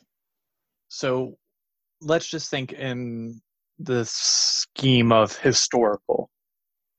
So 0.88 1.36
let's 2.00 2.28
just 2.28 2.50
think 2.50 2.72
in 2.72 3.40
the 3.78 4.04
scheme 4.06 5.12
of 5.12 5.36
historical. 5.36 6.30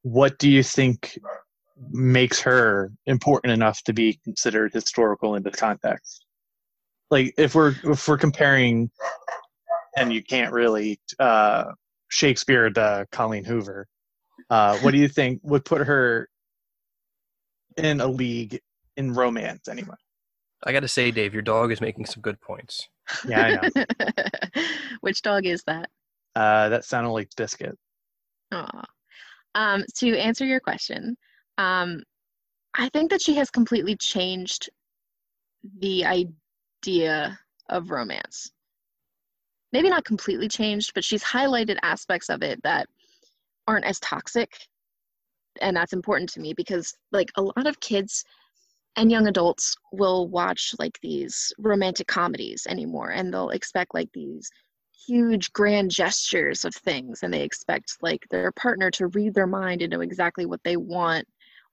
What 0.01 0.37
do 0.39 0.49
you 0.49 0.63
think 0.63 1.17
makes 1.91 2.39
her 2.41 2.91
important 3.05 3.53
enough 3.53 3.83
to 3.83 3.93
be 3.93 4.19
considered 4.23 4.73
historical 4.73 5.35
in 5.35 5.43
this 5.43 5.55
context? 5.55 6.25
Like 7.11 7.33
if 7.37 7.55
we're 7.55 7.75
if 7.83 8.07
we're 8.07 8.17
comparing 8.17 8.89
and 9.95 10.11
you 10.11 10.23
can't 10.23 10.51
really 10.51 10.99
uh 11.19 11.65
Shakespeare 12.09 12.69
to 12.69 13.05
Colleen 13.11 13.45
Hoover, 13.45 13.87
uh 14.49 14.77
what 14.79 14.91
do 14.91 14.97
you 14.97 15.07
think 15.07 15.39
would 15.43 15.65
put 15.65 15.85
her 15.85 16.27
in 17.77 18.01
a 18.01 18.07
league 18.07 18.59
in 18.97 19.13
romance 19.13 19.67
anyway? 19.67 19.95
I 20.65 20.71
got 20.71 20.81
to 20.81 20.87
say, 20.87 21.11
Dave, 21.11 21.33
your 21.33 21.41
dog 21.41 21.71
is 21.71 21.81
making 21.81 22.05
some 22.05 22.21
good 22.21 22.39
points. 22.39 22.87
Yeah, 23.27 23.41
I 23.41 23.69
know. 23.75 24.63
Which 25.01 25.21
dog 25.21 25.45
is 25.45 25.63
that? 25.67 25.89
Uh 26.35 26.69
that 26.69 26.85
sounded 26.85 27.11
like 27.11 27.29
biscuit. 27.35 27.77
Aw. 28.51 28.83
Um, 29.55 29.83
to 29.97 30.17
answer 30.17 30.45
your 30.45 30.59
question, 30.59 31.15
um, 31.57 32.01
I 32.75 32.89
think 32.89 33.11
that 33.11 33.21
she 33.21 33.35
has 33.35 33.51
completely 33.51 33.95
changed 33.95 34.69
the 35.79 36.05
idea 36.05 37.39
of 37.69 37.91
romance. 37.91 38.51
Maybe 39.71 39.89
not 39.89 40.05
completely 40.05 40.47
changed, 40.47 40.91
but 40.95 41.03
she's 41.03 41.23
highlighted 41.23 41.77
aspects 41.83 42.29
of 42.29 42.41
it 42.41 42.61
that 42.63 42.87
aren't 43.67 43.85
as 43.85 43.99
toxic. 43.99 44.49
And 45.61 45.75
that's 45.75 45.93
important 45.93 46.29
to 46.31 46.39
me 46.39 46.53
because, 46.53 46.93
like, 47.11 47.31
a 47.35 47.41
lot 47.41 47.67
of 47.67 47.79
kids 47.79 48.23
and 48.95 49.11
young 49.11 49.27
adults 49.27 49.75
will 49.91 50.27
watch 50.27 50.75
like 50.79 50.99
these 51.01 51.51
romantic 51.57 52.07
comedies 52.07 52.67
anymore 52.69 53.09
and 53.09 53.33
they'll 53.33 53.49
expect 53.49 53.93
like 53.93 54.09
these 54.13 54.49
huge 55.05 55.51
grand 55.53 55.91
gestures 55.91 56.63
of 56.63 56.73
things 56.75 57.23
and 57.23 57.33
they 57.33 57.41
expect 57.41 57.97
like 58.01 58.21
their 58.29 58.51
partner 58.51 58.91
to 58.91 59.07
read 59.07 59.33
their 59.33 59.47
mind 59.47 59.81
and 59.81 59.91
know 59.91 60.01
exactly 60.01 60.45
what 60.45 60.61
they 60.63 60.77
want 60.77 61.25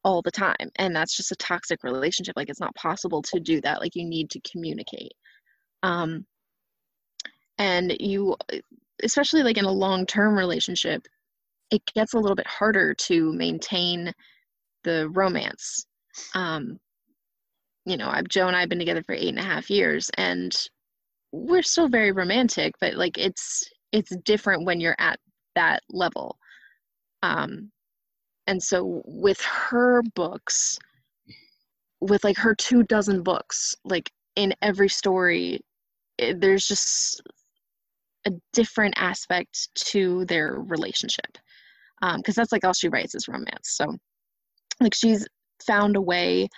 all 0.03 0.23
the 0.23 0.31
time 0.31 0.71
and 0.77 0.97
that's 0.97 1.17
just 1.17 1.31
a 1.31 1.37
toxic 1.37 1.83
relationship 1.85 2.35
like 2.37 2.49
it's 2.49 2.61
not 2.61 2.75
possible 2.75 3.21
to 3.21 3.39
do 3.39 3.61
that 3.61 3.81
like 3.81 3.95
you 3.95 4.07
need 4.07 4.31
to 4.31 4.41
communicate. 4.51 5.13
Um 5.83 6.25
and 7.59 7.95
you 8.01 8.37
especially 9.03 9.43
like 9.43 9.59
in 9.59 9.67
a 9.67 9.71
long-term 9.71 10.37
relationship 10.37 11.07
it 11.71 11.83
gets 11.95 12.15
a 12.15 12.19
little 12.19 12.37
bit 12.37 12.47
harder 12.47 12.95
to 12.95 13.33
maintain 13.33 14.13
the 14.85 15.09
romance. 15.11 15.87
Um 16.35 16.79
you 17.87 17.97
know 17.97 18.09
i've 18.11 18.29
joe 18.29 18.47
and 18.47 18.57
i've 18.57 18.69
been 18.69 18.79
together 18.79 19.03
for 19.03 19.15
eight 19.15 19.29
and 19.29 19.39
a 19.39 19.43
half 19.43 19.71
years 19.71 20.11
and 20.19 20.55
we're 21.33 21.63
still 21.63 21.89
very 21.89 22.13
romantic 22.13 22.75
but 22.81 22.95
like 22.95 23.17
it's 23.17 23.65
it's 23.93 24.15
different 24.25 24.65
when 24.65 24.81
you're 24.81 24.97
at 24.99 25.19
that 25.55 25.83
level. 25.91 26.37
Um 27.23 27.71
and 28.47 28.63
so 28.63 29.03
with 29.05 29.41
her 29.43 30.03
books 30.15 30.79
with 32.01 32.25
like 32.25 32.37
her 32.37 32.55
two 32.55 32.83
dozen 32.85 33.23
books 33.23 33.75
like 33.85 34.11
in 34.37 34.55
every 34.63 34.89
story 34.89 35.61
it, 36.19 36.41
there's 36.41 36.67
just 36.67 37.23
a 38.27 38.33
different 38.53 38.95
aspect 38.97 39.69
to 39.75 40.25
their 40.27 40.57
relationship 40.67 41.39
because 42.17 42.35
that's 42.35 42.53
like 42.53 42.65
all 42.65 42.73
she 42.73 42.89
writes 42.89 43.15
is 43.15 43.29
romance. 43.29 43.71
So 43.77 43.87
like 44.81 44.95
she's 44.95 45.27
found 45.67 45.97
a 45.97 46.01
way 46.01 46.49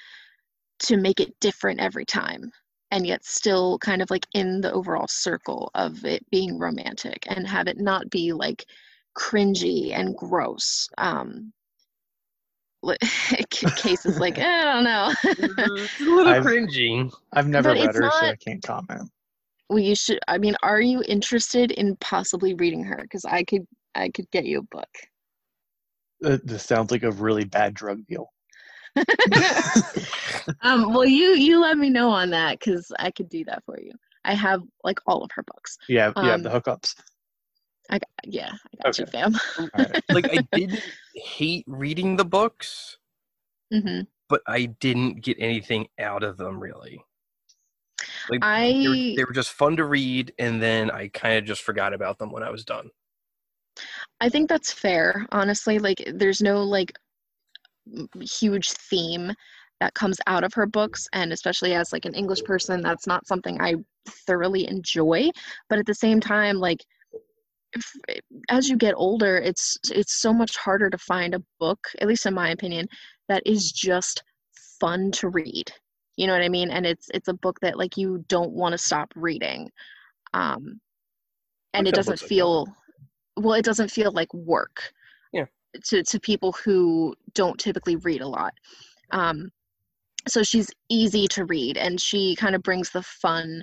to 0.80 0.96
make 0.96 1.20
it 1.20 1.34
different 1.40 1.80
every 1.80 2.04
time 2.04 2.50
and 2.90 3.06
yet 3.06 3.24
still 3.24 3.78
kind 3.78 4.02
of 4.02 4.10
like 4.10 4.26
in 4.34 4.60
the 4.60 4.72
overall 4.72 5.06
circle 5.08 5.70
of 5.74 6.04
it 6.04 6.24
being 6.30 6.58
romantic 6.58 7.24
and 7.28 7.46
have 7.46 7.66
it 7.66 7.78
not 7.78 8.08
be 8.10 8.32
like 8.32 8.64
cringy 9.18 9.92
and 9.92 10.16
gross 10.16 10.88
um 10.98 11.52
li- 12.82 12.96
cases 13.76 14.18
like 14.20 14.38
eh, 14.38 14.44
i 14.44 14.62
don't 14.72 14.84
know. 14.84 15.12
It's 15.24 16.00
a 16.00 16.04
little 16.04 16.32
I've- 16.32 16.46
cringy. 16.46 17.12
I've 17.32 17.48
never 17.48 17.70
But 17.70 17.76
read 17.78 17.88
it's 17.90 17.98
her, 17.98 18.10
so 18.10 18.26
I 18.26 18.36
can't 18.36 18.62
comment. 18.62 19.10
well 19.68 19.78
you 19.78 19.94
should 19.94 20.18
i 20.28 20.38
mean 20.38 20.54
are 20.62 20.80
you 20.80 21.02
interested 21.08 21.70
in 21.72 21.96
possibly 21.96 22.54
reading 22.54 22.84
her? 22.84 22.98
Because 23.02 23.24
i 23.24 23.42
could 23.44 23.66
i 23.94 24.08
could 24.10 24.30
get 24.30 24.44
you 24.44 24.58
a 24.60 24.62
book 24.76 24.88
Uh, 26.24 26.38
This 26.44 26.64
sounds 26.64 26.90
like 26.90 27.02
a 27.02 27.10
really 27.10 27.44
bad 27.44 27.74
drug 27.74 28.06
deal. 28.06 28.32
um 30.62 30.92
well 30.92 31.04
you 31.06 31.34
you 31.34 31.58
let 31.58 31.78
me 31.78 31.88
know 31.88 32.10
on 32.10 32.28
that 32.28 32.58
because 32.58 32.92
i 32.98 33.10
could 33.10 33.28
do 33.30 33.42
that 33.42 33.62
for 33.64 33.80
you 33.80 33.90
i 34.26 34.34
have 34.34 34.60
like 34.84 34.98
all 35.06 35.22
of 35.24 35.30
her 35.32 35.42
books 35.44 35.78
Yeah, 35.88 36.04
have, 36.04 36.14
you 36.22 36.30
have 36.30 36.42
the 36.42 36.50
Um, 36.50 36.60
hookups. 36.60 36.94
i 37.88 37.98
got 37.98 38.08
yeah 38.24 38.52
i 38.52 38.82
got 38.82 38.98
you 38.98 39.06
fam 39.06 39.34
Alright. 39.58 40.04
Like 40.12 40.26
I 40.30 40.46
didn't 40.54 40.82
hate 41.14 41.64
reading 41.66 42.16
the 42.16 42.24
books, 42.24 42.98
hmm 43.72 44.00
but 44.28 44.42
I 44.46 44.66
didn't 44.66 45.22
get 45.22 45.36
anything 45.40 45.88
out 45.98 46.22
of 46.22 46.36
them 46.36 46.58
really. 46.60 47.02
Like 48.28 48.40
they, 48.40 48.46
were, 48.88 48.94
i 48.94 49.12
they 49.16 49.24
were 49.24 49.32
just 49.32 49.52
fun 49.52 49.76
to 49.76 49.84
read, 49.84 50.32
and 50.38 50.62
then 50.62 50.90
I 50.90 51.08
kind 51.08 51.38
of 51.38 51.44
just 51.44 51.62
forgot 51.62 51.92
about 51.94 52.18
them 52.18 52.30
when 52.30 52.42
I 52.42 52.50
was 52.50 52.64
done. 52.64 52.90
I 54.20 54.28
think 54.28 54.48
that's 54.48 54.72
fair, 54.72 55.26
honestly. 55.32 55.78
Like, 55.78 56.02
there's 56.14 56.40
no 56.40 56.62
like 56.62 56.92
huge 58.20 58.70
theme 58.70 59.32
that 59.80 59.94
comes 59.94 60.18
out 60.26 60.44
of 60.44 60.54
her 60.54 60.66
books, 60.66 61.08
and 61.12 61.32
especially 61.32 61.74
as 61.74 61.92
like 61.92 62.04
an 62.04 62.14
English 62.14 62.44
person, 62.44 62.82
that's 62.82 63.06
not 63.06 63.26
something 63.26 63.60
I 63.60 63.74
thoroughly 64.06 64.68
enjoy. 64.68 65.30
But 65.68 65.78
at 65.78 65.86
the 65.86 65.94
same 65.94 66.20
time, 66.20 66.56
like, 66.58 66.84
if, 67.72 67.92
as 68.48 68.68
you 68.68 68.76
get 68.76 68.94
older, 68.96 69.38
it's 69.38 69.78
it's 69.90 70.20
so 70.20 70.32
much 70.32 70.56
harder 70.56 70.90
to 70.90 70.98
find 70.98 71.34
a 71.34 71.42
book, 71.58 71.80
at 72.00 72.08
least 72.08 72.26
in 72.26 72.34
my 72.34 72.50
opinion, 72.50 72.86
that 73.28 73.42
is 73.46 73.72
just 73.72 74.22
fun 74.80 75.10
to 75.12 75.28
read. 75.28 75.72
You 76.16 76.26
know 76.26 76.34
what 76.34 76.42
I 76.42 76.48
mean? 76.48 76.70
And 76.70 76.86
it's 76.86 77.08
it's 77.14 77.28
a 77.28 77.34
book 77.34 77.58
that 77.62 77.78
like 77.78 77.96
you 77.96 78.24
don't 78.28 78.52
want 78.52 78.72
to 78.72 78.78
stop 78.78 79.12
reading, 79.16 79.70
um, 80.34 80.80
and 81.74 81.88
it 81.88 81.94
doesn't 81.94 82.12
books 82.12 82.22
like 82.22 82.28
feel 82.28 82.66
well. 83.36 83.54
It 83.54 83.64
doesn't 83.64 83.90
feel 83.90 84.12
like 84.12 84.32
work. 84.34 84.92
Yeah. 85.32 85.46
To 85.84 86.02
to 86.02 86.20
people 86.20 86.52
who 86.52 87.14
don't 87.34 87.58
typically 87.58 87.96
read 87.96 88.20
a 88.20 88.28
lot, 88.28 88.52
um, 89.10 89.50
so 90.28 90.42
she's 90.42 90.70
easy 90.88 91.26
to 91.28 91.44
read, 91.46 91.76
and 91.76 92.00
she 92.00 92.36
kind 92.36 92.54
of 92.54 92.62
brings 92.62 92.90
the 92.90 93.02
fun 93.02 93.62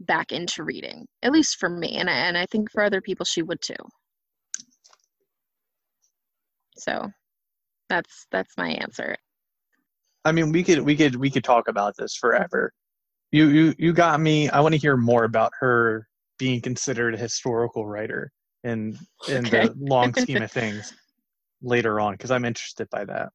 back 0.00 0.32
into 0.32 0.64
reading. 0.64 1.06
At 1.22 1.32
least 1.32 1.58
for 1.58 1.68
me, 1.68 1.96
and 1.96 2.08
I, 2.08 2.12
and 2.12 2.38
I 2.38 2.46
think 2.46 2.70
for 2.70 2.82
other 2.82 3.00
people 3.00 3.24
she 3.24 3.42
would 3.42 3.60
too. 3.60 3.74
So, 6.76 7.10
that's 7.88 8.26
that's 8.30 8.56
my 8.56 8.70
answer. 8.70 9.16
I 10.24 10.32
mean, 10.32 10.52
we 10.52 10.62
could 10.62 10.80
we 10.80 10.96
could 10.96 11.16
we 11.16 11.30
could 11.30 11.44
talk 11.44 11.68
about 11.68 11.94
this 11.98 12.14
forever. 12.16 12.72
You 13.32 13.48
you 13.48 13.74
you 13.78 13.92
got 13.92 14.20
me. 14.20 14.48
I 14.48 14.60
want 14.60 14.74
to 14.74 14.80
hear 14.80 14.96
more 14.96 15.24
about 15.24 15.52
her 15.60 16.06
being 16.38 16.60
considered 16.60 17.14
a 17.14 17.18
historical 17.18 17.86
writer 17.86 18.30
in 18.64 18.98
in 19.28 19.46
Okay. 19.46 19.68
the 19.68 19.74
long 19.78 20.14
scheme 20.22 20.42
of 20.42 20.50
things 20.50 20.92
later 21.62 22.00
on 22.00 22.14
because 22.14 22.30
I'm 22.30 22.44
interested 22.44 22.88
by 22.90 23.04
that. 23.04 23.30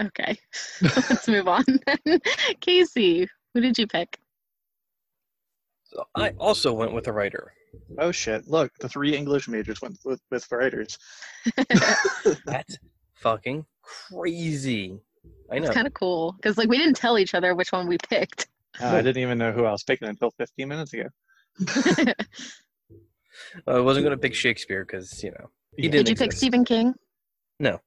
Okay, 0.00 0.36
let's 0.82 1.28
move 1.28 1.48
on. 1.48 1.64
Casey, 2.60 3.28
who 3.54 3.60
did 3.60 3.78
you 3.78 3.86
pick? 3.86 4.18
So 5.84 6.04
I 6.14 6.30
also 6.38 6.72
went 6.72 6.92
with 6.92 7.06
a 7.06 7.12
writer. 7.12 7.52
Oh 7.98 8.12
shit! 8.12 8.46
Look, 8.48 8.72
the 8.80 8.88
three 8.88 9.16
English 9.16 9.48
majors 9.48 9.80
went 9.80 9.98
with 10.04 10.20
with 10.30 10.46
writers. 10.50 10.98
That's 12.44 12.78
fucking 13.22 13.64
crazy. 13.82 15.00
I 15.50 15.58
know. 15.58 15.66
It's 15.66 15.74
kind 15.74 15.86
of 15.86 15.94
cool 15.94 16.32
because 16.32 16.58
like 16.58 16.68
we 16.68 16.76
didn't 16.76 16.96
tell 16.96 17.18
each 17.18 17.34
other 17.34 17.54
which 17.54 17.72
one 17.72 17.86
we 17.86 17.98
picked. 17.98 18.48
Uh, 18.80 18.86
I 18.88 19.02
didn't 19.02 19.22
even 19.22 19.38
know 19.38 19.52
who 19.52 19.64
I 19.64 19.70
was 19.72 19.84
picking 19.84 20.08
until 20.08 20.30
15 20.32 20.68
minutes 20.68 20.92
ago. 20.92 21.08
I 23.66 23.80
wasn't 23.80 24.04
going 24.04 24.16
to 24.16 24.20
pick 24.20 24.34
Shakespeare 24.34 24.84
because 24.84 25.22
you 25.22 25.30
know 25.32 25.50
he 25.76 25.84
Yeah. 25.84 25.90
didn't 25.92 26.06
Did 26.06 26.10
you 26.20 26.24
pick. 26.26 26.32
Stephen 26.32 26.64
King? 26.64 26.94
No. 27.60 27.80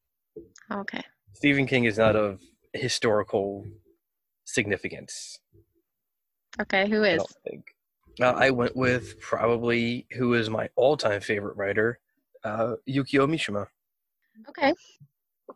Okay. 0.71 1.01
Stephen 1.33 1.65
King 1.67 1.85
is 1.85 1.97
not 1.97 2.15
of 2.15 2.41
historical 2.73 3.65
significance. 4.45 5.39
Okay. 6.61 6.89
who 6.89 7.03
is? 7.03 7.13
I 7.13 7.17
don't 7.17 7.35
think. 7.47 7.65
Uh, 8.21 8.33
I 8.35 8.49
went 8.49 8.75
with 8.75 9.19
probably 9.21 10.05
who 10.11 10.33
is 10.33 10.49
my 10.49 10.69
all-time 10.75 11.21
favorite 11.21 11.55
writer, 11.55 11.99
uh, 12.43 12.75
Yukio 12.87 13.27
Mishima, 13.29 13.67
Okay. 14.49 14.73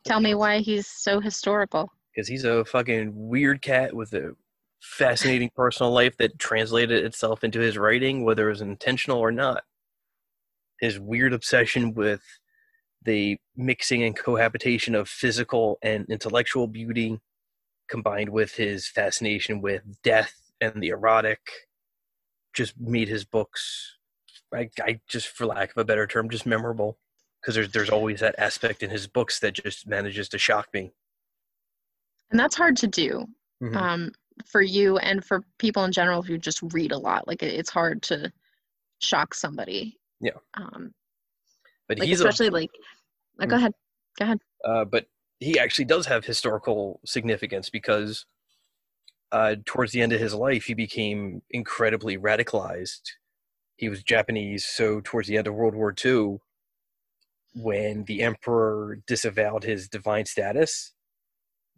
Tell 0.06 0.20
me 0.20 0.34
why 0.36 0.60
he's 0.60 0.88
so 0.88 1.20
historical. 1.20 1.92
because 2.14 2.28
he's 2.28 2.44
a 2.46 2.64
fucking 2.66 3.12
weird 3.16 3.62
cat 3.62 3.94
with 3.94 4.14
a 4.14 4.36
fascinating 4.82 5.50
personal 5.56 5.92
life 5.92 6.16
that 6.18 6.38
translated 6.40 7.04
itself 7.06 7.44
into 7.44 7.60
his 7.60 7.78
writing, 7.78 8.24
whether 8.24 8.48
it 8.48 8.52
was 8.52 8.62
intentional 8.62 9.20
or 9.20 9.32
not. 9.32 9.64
His 10.84 11.00
weird 11.00 11.32
obsession 11.32 11.94
with 11.94 12.22
the 13.04 13.38
mixing 13.56 14.04
and 14.04 14.18
cohabitation 14.18 14.96
of 14.96 15.08
physical 15.08 15.78
and 15.82 16.06
intellectual 16.10 16.68
beauty, 16.68 17.22
combined 17.88 18.28
with 18.28 18.56
his 18.56 18.86
fascination 18.90 19.62
with 19.62 19.82
death 20.04 20.34
and 20.60 20.84
the 20.84 20.90
erotic, 20.90 21.40
just 22.54 22.78
made 22.78 23.08
his 23.08 23.24
books, 23.24 23.98
I, 24.54 24.70
I 24.82 25.00
just, 25.08 25.30
for 25.30 25.46
lack 25.46 25.72
of 25.72 25.78
a 25.78 25.86
better 25.86 26.06
term, 26.06 26.30
just 26.30 26.46
memorable. 26.46 26.98
Because 27.42 27.56
there's 27.56 27.72
there's 27.72 27.90
always 27.90 28.20
that 28.20 28.36
aspect 28.38 28.84
in 28.84 28.90
his 28.90 29.08
books 29.08 29.40
that 29.40 29.54
just 29.54 29.88
manages 29.88 30.28
to 30.30 30.38
shock 30.38 30.68
me. 30.74 30.92
And 32.30 32.38
that's 32.38 32.58
hard 32.58 32.76
to 32.78 32.88
do 32.88 33.26
Mhm. 33.62 33.76
um, 33.78 34.12
for 34.46 34.62
you 34.62 34.98
and 34.98 35.24
for 35.24 35.46
people 35.60 35.86
in 35.86 35.94
general 35.94 36.24
who 36.24 36.38
just 36.38 36.62
read 36.74 36.92
a 36.92 36.98
lot. 36.98 37.26
Like 37.26 37.42
it, 37.42 37.54
it's 37.54 37.70
hard 37.70 38.02
to 38.04 38.34
shock 39.00 39.34
somebody. 39.34 39.98
Yeah. 40.24 40.32
Um, 40.56 40.94
but 41.88 42.00
like 42.00 42.08
he's 42.08 42.22
a, 42.22 42.28
especially 42.28 42.50
like, 42.50 42.70
uh, 43.42 43.46
go 43.46 43.56
Mm. 43.56 43.60
ahead. 43.60 43.74
Go 44.18 44.26
ahead. 44.26 44.40
uh, 44.64 44.86
but 44.86 45.08
he 45.40 45.60
actually 45.60 45.86
does 45.86 46.06
have 46.06 46.24
historical 46.26 47.02
significance 47.06 47.70
because 47.70 48.26
uh, 49.34 49.56
towards 49.66 49.92
the 49.92 50.02
end 50.02 50.14
of 50.14 50.20
his 50.22 50.34
life, 50.34 50.66
he 50.66 50.74
became 50.74 51.42
incredibly 51.52 52.18
radicalized. 52.18 53.02
He 53.76 53.90
was 53.90 54.04
Japanese, 54.04 54.66
so 54.66 55.02
towards 55.04 55.28
the 55.28 55.36
end 55.38 55.48
of 55.48 55.56
World 55.56 55.76
War 55.76 55.94
II, 56.06 56.38
when 57.56 58.06
the 58.06 58.22
emperor 58.22 59.00
disavowed 59.08 59.64
his 59.64 59.90
divine 59.90 60.26
status, 60.28 60.94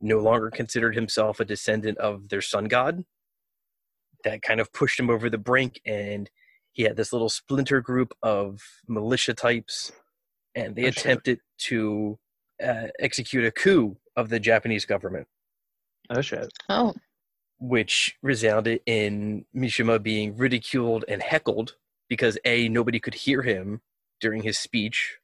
no 0.02 0.20
longer 0.20 0.52
considered 0.52 0.96
himself 0.96 1.40
a 1.40 1.46
descendant 1.46 1.98
of 1.98 2.30
their 2.30 2.42
sun 2.42 2.66
god, 2.66 3.06
that 4.26 4.42
kind 4.42 4.60
of 4.60 4.72
pushed 4.74 5.00
him 5.00 5.10
over 5.10 5.30
the 5.30 5.38
brink, 5.38 5.80
and 5.86 6.30
he 6.76 6.84
had 6.84 6.98
this 6.98 7.12
little 7.14 7.30
splinter 7.30 7.80
group 7.82 8.14
of 8.22 8.62
militia 8.88 9.34
types, 9.34 9.92
and 10.54 10.76
they 10.76 10.84
Oh, 10.84 10.92
shit. 10.92 10.98
attempted 10.98 11.40
to 11.60 12.20
uh, 12.64 12.88
execute 13.00 13.46
a 13.46 13.52
coup 13.52 13.96
of 14.18 14.28
the 14.30 14.40
Japanese 14.40 14.86
government, 14.86 15.28
Oh 16.10 16.22
shit. 16.22 16.52
Oh, 16.70 16.94
which 17.60 18.18
resounded 18.22 18.82
in 18.86 19.46
Mishima 19.56 20.04
being 20.04 20.36
ridiculed 20.36 21.06
and 21.08 21.22
heckled 21.24 21.76
because 22.10 22.38
A, 22.46 22.68
nobody 22.68 23.00
could 23.00 23.14
hear 23.16 23.42
him 23.42 23.82
during 24.20 24.44
his 24.44 24.60
speech, 24.60 25.18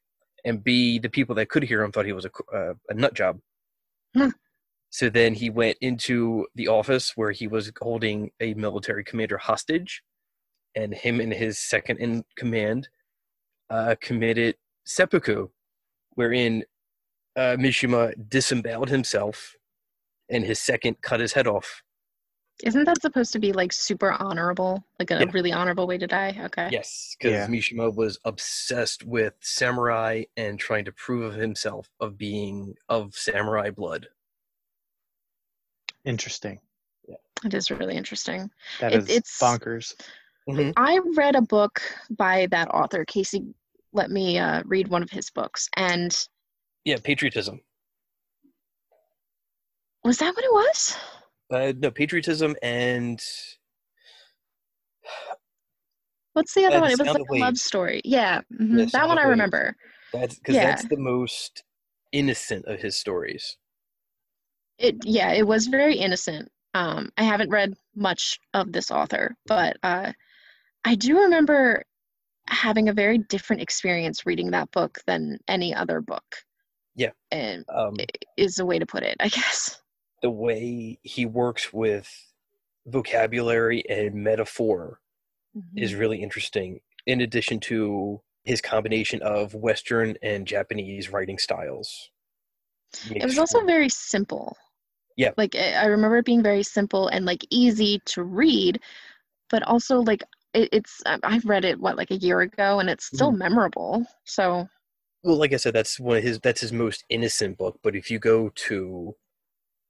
and 0.44 0.64
B, 0.64 0.98
the 0.98 1.10
people 1.10 1.34
that 1.34 1.50
could 1.50 1.62
hear 1.64 1.82
him 1.82 1.92
thought 1.92 2.06
he 2.06 2.12
was 2.14 2.24
a, 2.24 2.30
c- 2.30 2.44
uh, 2.56 2.74
a 2.88 2.94
nut 2.94 3.12
job. 3.14 3.38
Hmm. 4.16 4.30
So 4.90 5.08
then 5.10 5.34
he 5.34 5.50
went 5.50 5.76
into 5.82 6.46
the 6.54 6.68
office 6.68 7.12
where 7.16 7.30
he 7.32 7.46
was 7.46 7.70
holding 7.80 8.30
a 8.40 8.54
military 8.54 9.04
commander 9.04 9.38
hostage, 9.38 10.02
and 10.74 10.94
him 10.94 11.20
and 11.20 11.32
his 11.32 11.58
second 11.58 11.98
in 11.98 12.24
command 12.36 12.88
uh, 13.70 13.94
committed 14.00 14.56
seppuku, 14.84 15.48
wherein 16.14 16.64
uh, 17.36 17.56
Mishima 17.58 18.12
disemboweled 18.28 18.88
himself, 18.90 19.56
and 20.28 20.44
his 20.44 20.58
second 20.60 21.00
cut 21.02 21.20
his 21.20 21.32
head 21.32 21.46
off. 21.46 21.82
isn't 22.64 22.84
that 22.84 23.00
supposed 23.02 23.32
to 23.32 23.38
be 23.38 23.52
like 23.52 23.72
super 23.72 24.12
honorable? 24.12 24.84
Like 24.98 25.10
a 25.10 25.18
Yeah. 25.20 25.30
really 25.32 25.52
honorable 25.52 25.86
way 25.86 25.98
to 25.98 26.06
die? 26.06 26.38
Okay. 26.44 26.68
Yes, 26.70 27.16
because 27.18 27.32
Yeah. 27.32 27.46
Mishima 27.48 27.92
was 27.94 28.18
obsessed 28.24 29.04
with 29.04 29.34
samurai 29.40 30.24
and 30.36 30.60
trying 30.60 30.84
to 30.84 30.92
prove 30.92 31.24
of 31.32 31.40
himself 31.40 31.88
of 31.98 32.16
being 32.18 32.74
of 32.88 33.14
samurai 33.14 33.70
blood. 33.70 34.06
Interesting. 36.04 36.60
Yeah. 37.08 37.16
It 37.44 37.54
is 37.54 37.70
really 37.70 37.96
interesting. 37.96 38.50
That 38.80 38.92
It- 38.92 38.98
is 39.02 39.08
it's- 39.08 39.38
bonkers. 39.40 39.94
I 40.76 41.00
read 41.16 41.36
a 41.36 41.42
book 41.42 41.80
by 42.10 42.46
that 42.50 42.68
author. 42.68 43.04
Casey 43.04 43.44
let 43.92 44.10
me 44.10 44.38
uh, 44.38 44.62
read 44.64 44.88
one 44.88 45.02
of 45.02 45.10
his 45.10 45.30
books. 45.30 45.68
And 45.76 46.16
Yeah, 46.84 46.96
patriotism. 47.02 47.60
was 50.04 50.18
that 50.18 50.34
what 50.34 50.44
it 50.44 50.52
was? 50.52 50.96
Uh, 51.52 51.72
no, 51.78 51.90
patriotism 51.90 52.56
and 52.62 53.22
What's 56.32 56.54
the 56.54 56.64
other 56.64 56.78
Uh, 56.78 56.80
one? 56.80 56.90
It 56.90 56.98
was 56.98 57.06
like 57.06 57.16
a 57.28 57.34
love 57.44 57.58
story. 57.58 58.00
Yeah. 58.04 58.40
mhm, 58.52 58.78
That 58.78 58.90
Sound 58.90 59.08
one 59.10 59.18
I 59.18 59.24
remember. 59.24 59.76
that's 60.12 60.36
because 60.38 60.56
Yeah. 60.56 60.64
that's 60.64 60.84
the 60.86 60.96
most 60.96 61.62
innocent 62.12 62.64
of 62.66 62.80
his 62.80 62.96
stories. 62.96 63.56
It 64.78 64.96
yeah, 65.04 65.32
it 65.32 65.46
was 65.46 65.66
very 65.66 65.96
innocent. 65.96 66.50
Um, 66.74 67.10
I 67.18 67.22
haven't 67.24 67.50
read 67.50 67.74
much 67.94 68.40
of 68.54 68.72
this 68.72 68.90
author, 68.90 69.36
but 69.46 69.76
uh, 69.82 70.12
I 70.84 70.94
do 70.94 71.20
remember 71.20 71.84
having 72.48 72.88
a 72.88 72.92
very 72.92 73.18
different 73.18 73.62
experience 73.62 74.26
reading 74.26 74.50
that 74.50 74.70
book 74.72 74.98
than 75.06 75.38
any 75.48 75.74
other 75.74 76.00
book. 76.00 76.24
Yeah. 76.96 77.10
And 77.30 77.64
Um, 77.68 77.94
is 78.36 78.58
a 78.58 78.66
way 78.66 78.78
to 78.78 78.86
put 78.86 79.02
it, 79.02 79.16
I 79.20 79.28
guess. 79.28 79.80
the 80.22 80.30
way 80.30 80.98
he 81.02 81.26
works 81.26 81.72
with 81.72 82.08
vocabulary 82.86 83.82
and 83.88 84.14
metaphor 84.14 85.00
Mhm. 85.56 85.62
is 85.82 85.94
really 85.94 86.22
interesting. 86.22 86.80
In 87.06 87.20
addition 87.20 87.60
to 87.60 88.22
his 88.44 88.60
combination 88.60 89.20
of 89.22 89.54
Western 89.54 90.16
and 90.22 90.46
Japanese 90.46 91.10
writing 91.10 91.38
styles. 91.38 92.10
It 93.10 93.24
was 93.24 93.38
also 93.38 93.64
very 93.64 93.88
simple. 93.88 94.56
Yeah. 95.16 95.32
Like 95.36 95.54
I 95.54 95.72
I 95.74 95.84
remember 95.86 96.16
it 96.18 96.24
being 96.24 96.42
very 96.42 96.62
simple 96.62 97.08
and 97.08 97.24
like 97.24 97.44
easy 97.50 98.00
to 98.06 98.22
read, 98.24 98.80
but 99.50 99.62
also 99.62 100.00
like 100.00 100.22
it, 100.54 100.68
it's 100.72 101.02
I- 101.06 101.18
I've 101.22 101.44
read 101.44 101.64
it 101.64 101.80
what 101.80 101.96
like 101.96 102.10
a 102.10 102.16
year 102.16 102.40
ago 102.40 102.78
and 102.80 102.88
it's 102.90 103.06
still 103.06 103.32
memorable. 103.32 104.04
So 104.24 104.68
well 105.24 105.36
like 105.36 105.52
i 105.52 105.56
said 105.56 105.72
that's 105.72 106.00
one 106.00 106.16
of 106.16 106.22
his 106.24 106.40
that's 106.40 106.60
his 106.62 106.72
most 106.72 107.04
innocent 107.08 107.56
book 107.56 107.78
but 107.84 107.94
if 107.94 108.10
you 108.10 108.18
go 108.18 108.48
to 108.56 109.14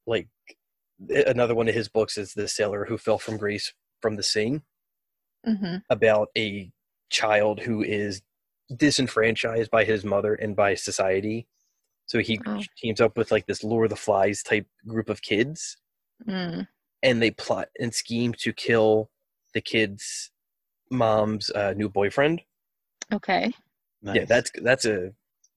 like 0.07 0.29
another 1.09 1.55
one 1.55 1.68
of 1.68 1.75
his 1.75 1.88
books 1.88 2.18
is 2.18 2.35
the 2.35 2.46
sailor 2.46 2.85
who 2.85 2.98
fell 2.98 3.18
from 3.18 3.38
grace 3.38 3.72
from 4.03 4.16
the 4.16 4.22
sea 4.22 4.61
mhm. 5.46 5.83
about 5.88 6.29
a 6.37 6.70
child 7.09 7.61
who 7.61 7.83
is 7.83 8.20
disenfranchised 8.77 9.70
by 9.70 9.85
his 9.85 10.05
mother 10.05 10.35
and 10.35 10.55
by 10.57 10.75
society 10.75 11.46
so 12.07 12.18
he 12.18 12.38
Oh. 12.44 12.61
teams 12.77 13.01
up 13.01 13.16
with 13.16 13.31
like 13.31 13.46
this 13.46 13.64
Lord 13.64 13.87
of 13.87 13.90
the 13.90 13.96
Flies 13.96 14.42
type 14.42 14.66
group 14.87 15.09
of 15.09 15.22
kids 15.22 15.77
Mm. 16.29 16.68
and 17.03 17.22
they 17.22 17.31
plot 17.31 17.68
and 17.81 17.94
scheme 17.94 18.33
to 18.35 18.53
kill 18.53 19.11
the 19.55 19.61
kid's 19.62 20.31
mom's 20.93 21.51
uh, 21.51 21.73
new 21.77 21.89
boyfriend 21.89 22.41
okay. 23.13 23.53
yeah 24.03 24.25
that's 24.25 24.51
that's 24.63 24.85
a 24.85 25.13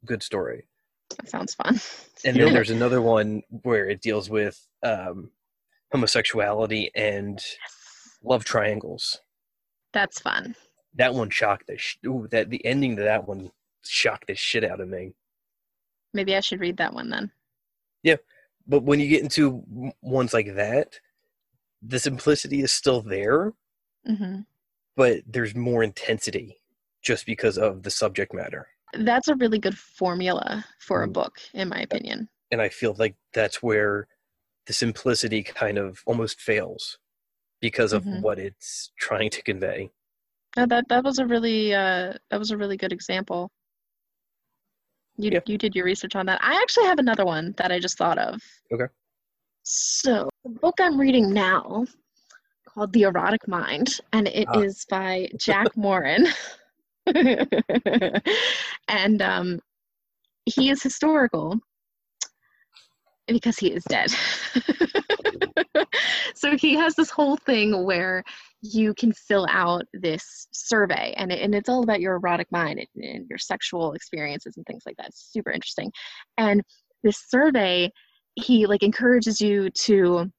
good 0.05 0.23
story 0.23 0.67
That 1.17 1.29
sounds 1.29 1.53
fun. 1.55 1.79
and 2.23 2.37
then 2.37 2.53
there's 2.55 2.71
another 2.71 3.01
one 3.01 3.41
where 3.63 3.89
it 3.89 4.01
deals 4.01 4.29
with 4.29 4.65
um, 4.83 5.31
homosexuality 5.91 6.91
and 6.95 7.39
love 8.23 8.43
triangles. 8.43 9.21
That's 9.93 10.19
fun. 10.19 10.55
That 10.95 11.13
one 11.13 11.29
shocked 11.29 11.67
the 11.67 11.77
sh- 11.77 11.97
ooh, 12.05 12.27
that 12.31 12.49
the 12.49 12.63
ending 12.65 12.95
to 12.97 13.03
that 13.03 13.27
one 13.27 13.51
shocked 13.83 14.27
the 14.27 14.35
shit 14.35 14.63
out 14.63 14.79
of 14.81 14.87
me. 14.89 15.13
Maybe 16.13 16.35
I 16.35 16.39
should 16.39 16.59
read 16.59 16.77
that 16.77 16.93
one 16.93 17.09
then. 17.09 17.31
Yeah, 18.03 18.17
but 18.67 18.83
when 18.83 18.99
you 18.99 19.07
get 19.07 19.23
into 19.23 19.63
ones 20.01 20.33
like 20.33 20.55
that, 20.55 20.99
the 21.81 21.99
simplicity 21.99 22.61
is 22.61 22.71
still 22.71 23.01
there, 23.01 23.53
hmm 24.05 24.41
but 24.95 25.21
there's 25.27 25.55
more 25.55 25.83
intensity 25.83 26.57
just 27.01 27.25
because 27.25 27.57
of 27.57 27.83
the 27.83 27.91
subject 27.91 28.33
matter. 28.33 28.67
That's 28.93 29.27
a 29.27 29.35
really 29.35 29.59
good 29.59 29.77
formula 29.77 30.65
for 30.79 31.03
a 31.03 31.07
Mm. 31.07 31.13
book, 31.13 31.39
in 31.53 31.69
my 31.69 31.79
opinion. 31.81 32.29
And 32.51 32.61
I 32.61 32.69
feel 32.69 32.93
like 32.97 33.15
that's 33.33 33.61
where 33.61 34.07
the 34.67 34.73
simplicity 34.73 35.43
kind 35.43 35.77
of 35.77 36.01
almost 36.05 36.39
fails 36.39 36.97
because 37.59 37.93
of 37.93 38.03
Mhm. 38.05 38.21
what 38.21 38.39
it's 38.39 38.91
trying 38.97 39.29
to 39.31 39.41
convey. 39.41 39.91
No, 40.57 40.65
that 40.67 40.87
that 40.87 41.03
was 41.03 41.19
a 41.19 41.25
really 41.25 41.73
uh, 41.73 42.13
that 42.29 42.39
was 42.39 42.51
a 42.51 42.57
really 42.57 42.77
good 42.77 42.93
example. 42.93 43.51
You 45.17 45.31
Yeah. 45.31 45.39
you 45.45 45.57
did 45.57 45.75
your 45.75 45.85
research 45.85 46.15
on 46.15 46.25
that. 46.27 46.41
I 46.43 46.55
actually 46.61 46.85
have 46.85 46.99
another 46.99 47.25
one 47.25 47.53
that 47.57 47.71
I 47.71 47.79
just 47.79 47.97
thought 47.97 48.17
of. 48.17 48.41
Okay. 48.71 48.87
So 49.63 50.29
the 50.43 50.49
book 50.49 50.75
I'm 50.79 50.99
reading 50.99 51.33
now 51.33 51.85
called 52.75 52.93
The 52.93 53.03
Erotic 53.03 53.47
Mind, 53.47 53.99
and 54.11 54.27
it 54.27 54.47
Ah. 54.49 54.59
is 54.59 54.85
by 54.89 55.29
Jack 55.39 55.67
Morin. 55.77 56.27
and 58.87 59.21
um, 59.21 59.59
he 60.45 60.69
is 60.69 60.83
historical 60.83 61.59
because 63.27 63.57
he 63.57 63.71
is 63.71 63.83
dead. 63.85 64.11
so 66.35 66.55
he 66.57 66.75
has 66.75 66.95
this 66.95 67.09
whole 67.09 67.37
thing 67.37 67.85
where 67.85 68.23
you 68.61 68.93
can 68.93 69.11
fill 69.13 69.47
out 69.49 69.83
this 69.93 70.47
survey, 70.51 71.13
and, 71.17 71.31
it, 71.31 71.41
and 71.41 71.55
it's 71.55 71.69
all 71.69 71.83
about 71.83 72.01
your 72.01 72.15
erotic 72.15 72.51
mind 72.51 72.79
and, 72.79 73.03
and 73.03 73.25
your 73.29 73.39
sexual 73.39 73.93
experiences 73.93 74.57
and 74.57 74.65
things 74.65 74.83
like 74.85 74.97
that. 74.97 75.07
It's 75.07 75.31
super 75.31 75.51
interesting. 75.51 75.91
And 76.37 76.61
this 77.03 77.23
survey, 77.29 77.91
he 78.35 78.65
like 78.65 78.83
encourages 78.83 79.39
you 79.39 79.69
to 79.69 80.29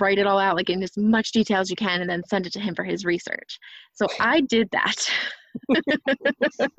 write 0.00 0.18
it 0.18 0.26
all 0.26 0.38
out 0.38 0.56
like 0.56 0.70
in 0.70 0.82
as 0.82 0.96
much 0.96 1.32
detail 1.32 1.60
as 1.60 1.70
you 1.70 1.76
can 1.76 2.00
and 2.00 2.08
then 2.08 2.22
send 2.28 2.46
it 2.46 2.52
to 2.54 2.60
him 2.60 2.74
for 2.74 2.84
his 2.84 3.04
research. 3.04 3.58
So 3.92 4.06
i 4.20 4.40
did 4.40 4.68
that. 4.72 5.08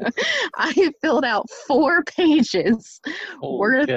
I 0.58 0.91
filled 1.02 1.24
out 1.24 1.50
four 1.65 2.04
pages 2.04 3.00
worth 3.41 3.89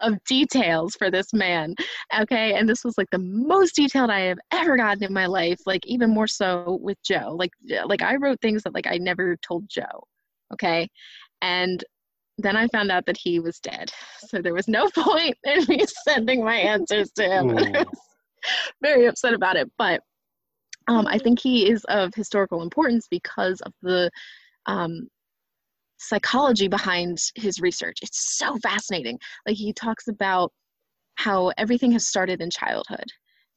of 0.00 0.24
details 0.24 0.94
for 0.98 1.10
this 1.10 1.32
man 1.34 1.74
okay? 2.18 2.54
And 2.54 2.66
this 2.68 2.82
was 2.82 2.96
like 2.96 3.10
the 3.12 3.18
most 3.18 3.76
detailed 3.76 4.10
i 4.10 4.20
have 4.20 4.38
ever 4.50 4.76
gotten 4.76 5.04
in 5.04 5.12
my 5.12 5.26
life 5.26 5.60
like 5.66 5.86
even 5.86 6.10
more 6.10 6.26
so 6.26 6.78
with 6.82 6.96
joe. 7.02 7.36
Like 7.38 7.52
like 7.84 8.02
i 8.02 8.16
wrote 8.16 8.40
things 8.40 8.62
that 8.62 8.74
like 8.74 8.86
i 8.86 8.96
never 8.96 9.36
told 9.36 9.68
joe 9.68 10.04
okay? 10.52 10.88
And 11.42 11.84
then 12.38 12.56
i 12.56 12.66
found 12.68 12.90
out 12.90 13.04
that 13.06 13.18
he 13.18 13.38
was 13.38 13.60
dead. 13.60 13.92
So 14.28 14.40
there 14.40 14.54
was 14.54 14.66
no 14.66 14.88
point 14.94 15.36
in 15.44 15.64
me 15.68 15.84
sending 16.08 16.42
my 16.42 16.56
answers 16.56 17.12
to 17.12 17.24
him. 17.24 17.48
Was 17.48 17.86
very 18.82 19.06
upset 19.06 19.34
about 19.34 19.56
it 19.56 19.70
but 19.78 20.00
um, 20.88 21.06
i 21.06 21.18
think 21.18 21.40
he 21.40 21.70
is 21.70 21.84
of 21.84 22.12
historical 22.14 22.62
importance 22.62 23.06
because 23.10 23.60
of 23.62 23.72
the 23.82 24.10
um, 24.66 25.08
psychology 26.02 26.68
behind 26.68 27.18
his 27.36 27.60
research. 27.60 27.98
It's 28.02 28.36
so 28.36 28.58
fascinating. 28.58 29.18
Like 29.46 29.56
he 29.56 29.72
talks 29.72 30.08
about 30.08 30.52
how 31.14 31.52
everything 31.56 31.92
has 31.92 32.08
started 32.08 32.40
in 32.40 32.50
childhood 32.50 33.06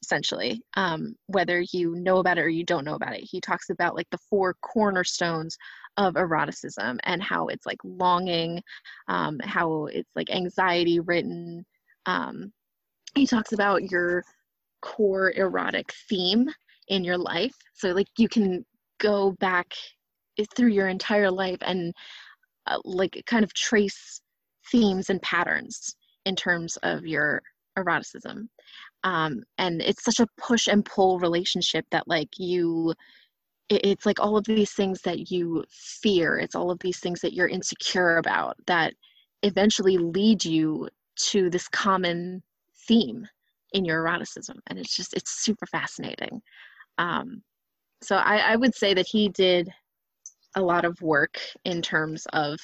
essentially 0.04 0.62
um, 0.76 1.16
whether 1.28 1.64
you 1.74 1.96
know 1.96 2.18
about 2.18 2.38
it 2.38 2.42
or 2.42 2.50
you 2.50 2.64
don't 2.64 2.86
know 2.86 2.94
about 2.94 3.16
it. 3.16 3.24
He 3.24 3.42
talks 3.42 3.72
about 3.72 3.96
like 3.96 4.08
the 4.12 4.20
four 4.30 4.56
cornerstones 4.62 5.58
of 5.98 6.16
eroticism 6.16 7.00
and 7.06 7.24
how 7.24 7.48
it's 7.48 7.66
like 7.66 7.80
longing 7.84 8.62
um, 9.08 9.40
how 9.44 9.86
it's 9.86 10.12
like 10.16 10.30
anxiety 10.30 11.00
written 11.00 11.66
um, 12.06 12.52
he 13.16 13.26
talks 13.26 13.54
about 13.54 13.90
your 13.90 14.24
core 14.86 15.34
erotic 15.36 15.92
theme 16.08 16.48
in 16.88 17.04
your 17.04 17.18
life. 17.18 17.56
So 17.74 17.90
like 17.90 18.08
you 18.18 18.30
can 18.30 18.64
go 19.00 19.32
back 19.40 19.74
through 20.56 20.70
your 20.70 20.88
entire 20.88 21.32
life 21.32 21.58
and 21.62 21.94
uh, 22.68 22.78
like 22.86 23.22
kind 23.26 23.44
of 23.44 23.54
trace 23.54 24.22
themes 24.72 25.10
and 25.10 25.22
patterns 25.22 25.96
in 26.26 26.36
terms 26.36 26.78
of 26.84 27.06
your 27.06 27.42
eroticism. 27.78 28.48
Um, 29.04 29.44
and 29.58 29.82
it's 29.82 30.04
such 30.04 30.20
a 30.20 30.28
push 30.38 30.68
and 30.68 30.86
pull 30.86 31.20
relationship 31.20 31.86
that 31.92 32.08
like 32.08 32.30
you 32.38 32.94
it's 33.68 34.06
like 34.06 34.20
all 34.20 34.38
of 34.38 34.46
these 34.46 34.74
things 34.74 35.02
that 35.02 35.32
you 35.32 35.64
fear. 35.72 36.38
It's 36.38 36.54
all 36.54 36.70
of 36.70 36.78
these 36.80 37.00
things 37.00 37.20
that 37.22 37.34
you're 37.34 37.48
insecure 37.48 38.18
about 38.18 38.56
that 38.68 38.94
eventually 39.42 39.98
lead 39.98 40.46
you 40.46 40.88
to 41.32 41.50
this 41.50 41.68
common 41.68 42.44
theme 42.88 43.28
in 43.76 43.84
your 43.84 43.98
eroticism 43.98 44.58
and 44.68 44.80
it's 44.80 44.96
just 44.96 45.14
it's 45.14 45.44
super 45.44 45.66
fascinating. 45.66 46.42
Um, 46.98 47.44
so 48.02 48.16
I, 48.16 48.38
I 48.38 48.56
would 48.56 48.74
say 48.74 48.94
that 48.94 49.08
he 49.08 49.30
did 49.30 49.70
a 50.56 50.62
lot 50.62 50.86
of 50.86 51.02
work 51.02 51.38
in 51.66 51.82
terms 51.82 52.26
of 52.32 52.58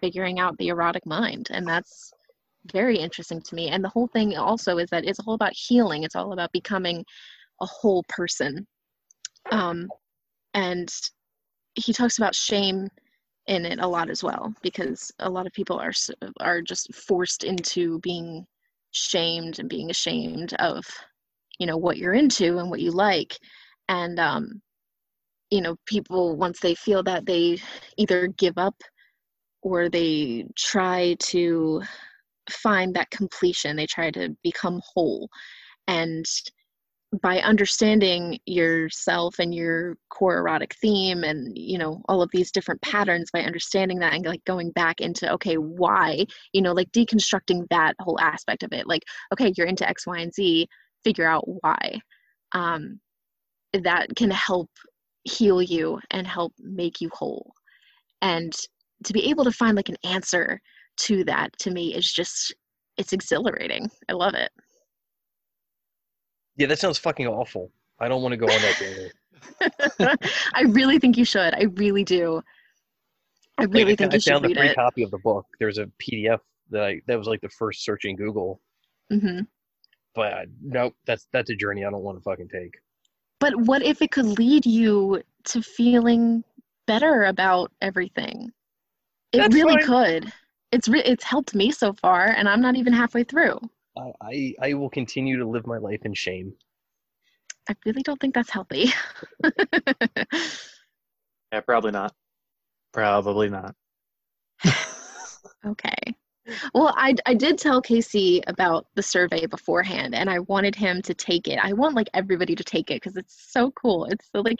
figuring 0.00 0.40
out 0.40 0.58
the 0.58 0.68
erotic 0.68 1.06
mind 1.06 1.48
and 1.52 1.66
that's 1.66 2.12
very 2.72 2.98
interesting 2.98 3.40
to 3.40 3.54
me. 3.54 3.68
And 3.68 3.84
the 3.84 3.88
whole 3.88 4.08
thing 4.08 4.36
also 4.36 4.78
is 4.78 4.90
that 4.90 5.04
it's 5.04 5.20
all 5.20 5.34
about 5.34 5.52
healing. 5.54 6.02
It's 6.02 6.16
all 6.16 6.32
about 6.32 6.50
becoming 6.50 7.04
a 7.60 7.66
whole 7.66 8.02
person. 8.08 8.66
Um, 9.52 9.88
and 10.54 10.92
he 11.74 11.92
talks 11.92 12.18
about 12.18 12.34
shame 12.34 12.88
in 13.46 13.64
it 13.64 13.78
a 13.78 13.86
lot 13.86 14.10
as 14.10 14.24
well 14.24 14.52
because 14.62 15.12
a 15.20 15.30
lot 15.30 15.46
of 15.46 15.52
people 15.52 15.78
are 15.78 15.92
are 16.40 16.60
just 16.60 16.92
forced 16.92 17.44
into 17.44 18.00
being 18.00 18.44
shamed 18.96 19.58
and 19.58 19.68
being 19.68 19.90
ashamed 19.90 20.54
of 20.54 20.84
you 21.58 21.66
know 21.66 21.76
what 21.76 21.96
you're 21.98 22.14
into 22.14 22.58
and 22.58 22.70
what 22.70 22.80
you 22.80 22.90
like. 22.90 23.36
And 23.88 24.18
um 24.18 24.60
you 25.50 25.60
know 25.60 25.76
people 25.86 26.36
once 26.36 26.60
they 26.60 26.74
feel 26.74 27.02
that 27.04 27.26
they 27.26 27.58
either 27.96 28.28
give 28.28 28.58
up 28.58 28.74
or 29.62 29.88
they 29.88 30.46
try 30.56 31.16
to 31.20 31.82
find 32.50 32.94
that 32.94 33.10
completion. 33.10 33.76
They 33.76 33.86
try 33.86 34.10
to 34.12 34.36
become 34.42 34.80
whole. 34.94 35.28
And 35.88 36.24
by 37.22 37.40
understanding 37.40 38.38
yourself 38.46 39.38
and 39.38 39.54
your 39.54 39.96
core 40.10 40.38
erotic 40.38 40.74
theme 40.80 41.24
and 41.24 41.56
you 41.56 41.78
know 41.78 42.02
all 42.08 42.22
of 42.22 42.30
these 42.32 42.50
different 42.50 42.80
patterns 42.82 43.30
by 43.32 43.40
understanding 43.40 43.98
that 43.98 44.12
and 44.12 44.24
like 44.24 44.44
going 44.44 44.70
back 44.72 45.00
into 45.00 45.30
okay 45.32 45.56
why 45.56 46.24
you 46.52 46.60
know 46.60 46.72
like 46.72 46.90
deconstructing 46.92 47.64
that 47.70 47.94
whole 48.00 48.18
aspect 48.20 48.62
of 48.62 48.72
it 48.72 48.86
like 48.86 49.02
okay 49.32 49.52
you're 49.56 49.66
into 49.66 49.88
x 49.88 50.06
y 50.06 50.18
and 50.18 50.34
z 50.34 50.66
figure 51.06 51.26
out 51.26 51.44
why. 51.46 52.00
Um 52.52 53.00
that 53.72 54.08
can 54.16 54.30
help 54.30 54.70
heal 55.24 55.62
you 55.62 56.00
and 56.10 56.26
help 56.26 56.52
make 56.58 57.00
you 57.00 57.10
whole. 57.12 57.52
And 58.22 58.52
to 59.04 59.12
be 59.12 59.28
able 59.30 59.44
to 59.44 59.52
find 59.52 59.76
like 59.76 59.88
an 59.88 59.98
answer 60.04 60.60
to 60.98 61.24
that 61.24 61.50
to 61.58 61.70
me 61.70 61.94
is 61.94 62.10
just 62.10 62.54
it's 62.96 63.12
exhilarating. 63.12 63.88
I 64.08 64.14
love 64.14 64.34
it 64.34 64.50
Yeah, 66.56 66.66
that 66.68 66.78
sounds 66.78 66.98
fucking 66.98 67.26
awful. 67.26 67.70
I 67.98 68.08
don't 68.08 68.22
want 68.22 68.32
to 68.32 68.36
go 68.36 68.46
on 68.46 68.60
that 68.62 68.76
journey. 68.76 69.10
I 70.54 70.62
really 70.62 70.98
think 70.98 71.16
you 71.16 71.24
should. 71.24 71.54
I 71.54 71.64
really 71.74 72.04
do. 72.04 72.42
I 73.58 73.64
really 73.64 73.92
I, 73.92 73.96
think 73.96 74.12
I 74.12 74.16
you 74.16 74.20
should 74.20 74.32
found 74.32 74.44
the 74.44 74.48
read 74.48 74.56
free 74.56 74.68
it. 74.68 74.74
copy 74.74 75.02
of 75.02 75.10
the 75.10 75.18
book. 75.18 75.46
There's 75.58 75.78
a 75.78 75.86
PDF 76.00 76.40
that 76.70 76.82
I, 76.82 77.00
that 77.06 77.18
was 77.18 77.26
like 77.26 77.40
the 77.40 77.48
first 77.48 77.84
search 77.84 78.04
in 78.04 78.16
Google. 78.16 78.60
hmm 79.10 79.40
But 80.14 80.32
uh, 80.32 80.44
no, 80.62 80.92
that's 81.06 81.26
that's 81.32 81.50
a 81.50 81.54
journey 81.54 81.84
I 81.84 81.90
don't 81.90 82.02
want 82.02 82.18
to 82.18 82.22
fucking 82.22 82.48
take. 82.48 82.74
But 83.38 83.54
what 83.56 83.82
if 83.82 84.02
it 84.02 84.10
could 84.10 84.26
lead 84.38 84.66
you 84.66 85.22
to 85.44 85.62
feeling 85.62 86.42
better 86.86 87.24
about 87.24 87.72
everything? 87.82 88.52
It 89.32 89.38
That's 89.38 89.54
really 89.54 89.82
fine. 89.82 90.22
could. 90.22 90.32
It's 90.72 90.88
re- 90.88 91.02
it's 91.02 91.24
helped 91.24 91.54
me 91.54 91.70
so 91.70 91.92
far, 91.92 92.26
and 92.26 92.48
I'm 92.48 92.60
not 92.60 92.76
even 92.76 92.92
halfway 92.92 93.24
through. 93.24 93.58
I, 93.96 94.12
I 94.20 94.54
I 94.62 94.74
will 94.74 94.90
continue 94.90 95.38
to 95.38 95.46
live 95.46 95.66
my 95.66 95.78
life 95.78 96.00
in 96.04 96.14
shame. 96.14 96.52
I 97.68 97.74
really 97.84 98.02
don't 98.02 98.20
think 98.20 98.34
that's 98.34 98.50
healthy. 98.50 98.92
Yeah, 101.52 101.60
probably 101.60 101.92
not. 101.92 102.12
Probably 102.92 103.48
not. 103.48 103.74
Okay. 105.64 105.94
Well, 106.74 106.94
I, 106.96 107.14
I 107.26 107.34
did 107.34 107.58
tell 107.58 107.82
Casey 107.82 108.40
about 108.46 108.86
the 108.94 109.02
survey 109.02 109.46
beforehand, 109.46 110.14
and 110.14 110.30
I 110.30 110.38
wanted 110.40 110.76
him 110.76 111.02
to 111.02 111.14
take 111.14 111.48
it. 111.48 111.58
I 111.60 111.72
want 111.72 111.96
like 111.96 112.08
everybody 112.14 112.54
to 112.54 112.62
take 112.62 112.90
it 112.90 113.02
because 113.02 113.16
it's 113.16 113.50
so 113.50 113.72
cool. 113.72 114.04
It's 114.04 114.28
so 114.30 114.42
like 114.42 114.58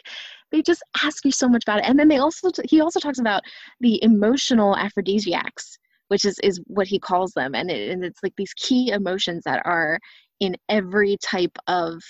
they 0.51 0.61
just 0.61 0.83
ask 1.03 1.23
you 1.23 1.31
so 1.31 1.47
much 1.47 1.63
about 1.63 1.79
it, 1.79 1.85
and 1.85 1.97
then 1.97 2.09
they 2.09 2.17
also 2.17 2.49
he 2.65 2.81
also 2.81 2.99
talks 2.99 3.19
about 3.19 3.43
the 3.79 4.03
emotional 4.03 4.75
aphrodisiacs, 4.75 5.77
which 6.09 6.25
is 6.25 6.39
is 6.43 6.59
what 6.67 6.87
he 6.87 6.99
calls 6.99 7.31
them, 7.33 7.55
and 7.55 7.69
it, 7.71 7.91
and 7.91 8.03
it's 8.03 8.21
like 8.23 8.33
these 8.37 8.53
key 8.53 8.91
emotions 8.91 9.43
that 9.45 9.61
are 9.65 9.99
in 10.39 10.55
every 10.69 11.17
type 11.17 11.57
of 11.67 12.01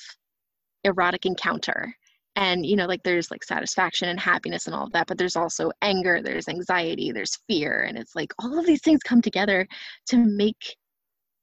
erotic 0.84 1.26
encounter. 1.26 1.94
And 2.36 2.66
you 2.66 2.76
know 2.76 2.86
like 2.86 3.02
there's 3.04 3.32
like 3.32 3.44
satisfaction 3.44 4.10
and 4.10 4.20
happiness 4.20 4.68
and 4.68 4.76
all 4.76 4.86
of 4.86 4.92
that 4.92 5.08
but 5.08 5.18
there's 5.18 5.36
also 5.36 5.72
anger 5.82 6.22
there's 6.22 6.48
anxiety 6.48 7.12
there's 7.12 7.40
fear 7.50 7.82
and 7.88 7.98
it's 7.98 8.16
like 8.16 8.32
all 8.38 8.60
of 8.60 8.68
these 8.68 8.82
things 8.84 9.02
come 9.02 9.24
together 9.24 9.68
to 10.10 10.18
make 10.18 10.78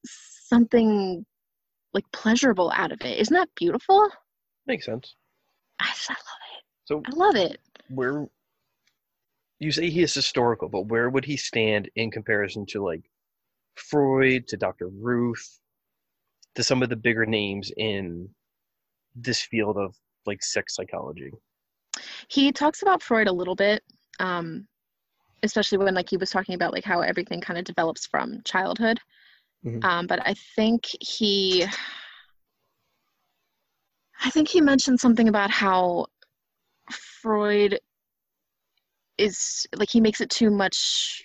something 0.07 1.25
like 1.95 2.05
pleasurable 2.13 2.73
out 2.75 2.93
of 2.93 3.01
it. 3.03 3.19
Isn't 3.19 3.35
that 3.35 3.49
beautiful? 3.57 4.09
Makes 4.67 4.87
sense. 4.87 5.15
i 5.81 5.87
just 5.87 6.11
I 6.11 6.15
love 6.15 6.43
it. 6.57 6.65
So 6.85 7.03
i 7.07 7.11
love 7.17 7.37
it. 7.37 7.61
where 7.89 8.27
you 9.59 9.73
say 9.73 9.89
he 9.91 10.03
is 10.03 10.13
historical, 10.15 10.69
but 10.69 10.87
where 10.87 11.09
would 11.11 11.25
he 11.25 11.37
stand 11.37 11.91
in 11.97 12.11
comparison 12.11 12.67
to 12.67 12.83
like 12.85 13.03
Freud, 13.77 14.47
to 14.49 14.57
Dr. 14.57 14.89
Ruth, 14.89 15.59
to 16.55 16.63
some 16.63 16.83
of 16.83 16.89
the 16.89 16.97
bigger 16.97 17.27
names 17.27 17.73
in 17.77 18.29
this 19.17 19.43
field 19.43 19.77
of 19.77 19.95
like 20.27 20.43
sex 20.43 20.75
psychology? 20.75 21.31
he 22.29 22.51
talks 22.51 22.83
about 22.83 23.03
freud 23.03 23.29
a 23.29 23.33
little 23.33 23.55
bit 23.55 23.83
um 24.19 24.67
especially 25.45 25.79
when 25.79 25.95
like 25.95 26.11
he 26.11 26.17
was 26.17 26.31
talking 26.31 26.57
about 26.57 26.73
like 26.73 26.83
how 26.83 27.01
everything 27.01 27.41
kind 27.41 27.57
of 27.59 27.65
develops 27.65 28.05
from 28.07 28.41
childhood 28.45 28.99
Mhm. 29.65 29.85
um 29.85 30.07
but 30.09 30.27
i 30.27 30.35
think 30.57 30.87
he 31.01 31.65
I 34.25 34.31
think 34.31 34.49
he 34.49 34.61
mentioned 34.61 34.99
something 35.01 35.29
about 35.29 35.51
how 35.51 36.07
Freud 36.91 37.79
is 39.19 39.67
like 39.77 39.91
he 39.91 40.01
makes 40.01 40.21
it 40.21 40.31
too 40.31 40.51
much 40.51 41.25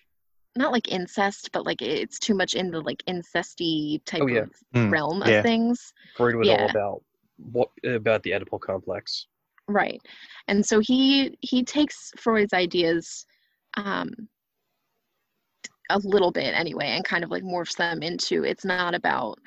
not 0.55 0.71
like 0.71 0.91
incest, 0.91 1.49
but 1.53 1.65
like 1.65 1.81
it's 1.81 2.19
too 2.19 2.33
much 2.35 2.53
in 2.53 2.71
the 2.71 2.81
like 2.81 3.03
incesty 3.07 4.03
type 4.05 4.21
Oh, 4.23 4.27
yeah. 4.27 4.41
of 4.41 4.51
Hmm, 4.73 4.89
realm 4.89 5.21
of 5.21 5.43
things. 5.43 5.93
Freud 6.15 6.35
was 6.35 6.49
all 6.49 6.69
about 6.69 7.03
what 7.37 7.69
about 7.85 8.23
the 8.23 8.31
Oedipal 8.31 8.59
complex. 8.59 9.27
Right. 9.67 10.01
And 10.47 10.65
so 10.65 10.79
he 10.79 11.37
he 11.41 11.63
takes 11.63 12.11
Freud's 12.17 12.53
ideas 12.53 13.25
um 13.77 14.09
a 15.91 15.99
little 15.99 16.31
bit 16.31 16.53
anyway 16.53 16.87
and 16.87 17.03
kind 17.03 17.23
of 17.23 17.31
like 17.31 17.43
morphs 17.43 17.75
them 17.75 18.03
into 18.03 18.43
it's 18.43 18.65
not 18.65 18.93
about 18.93 19.39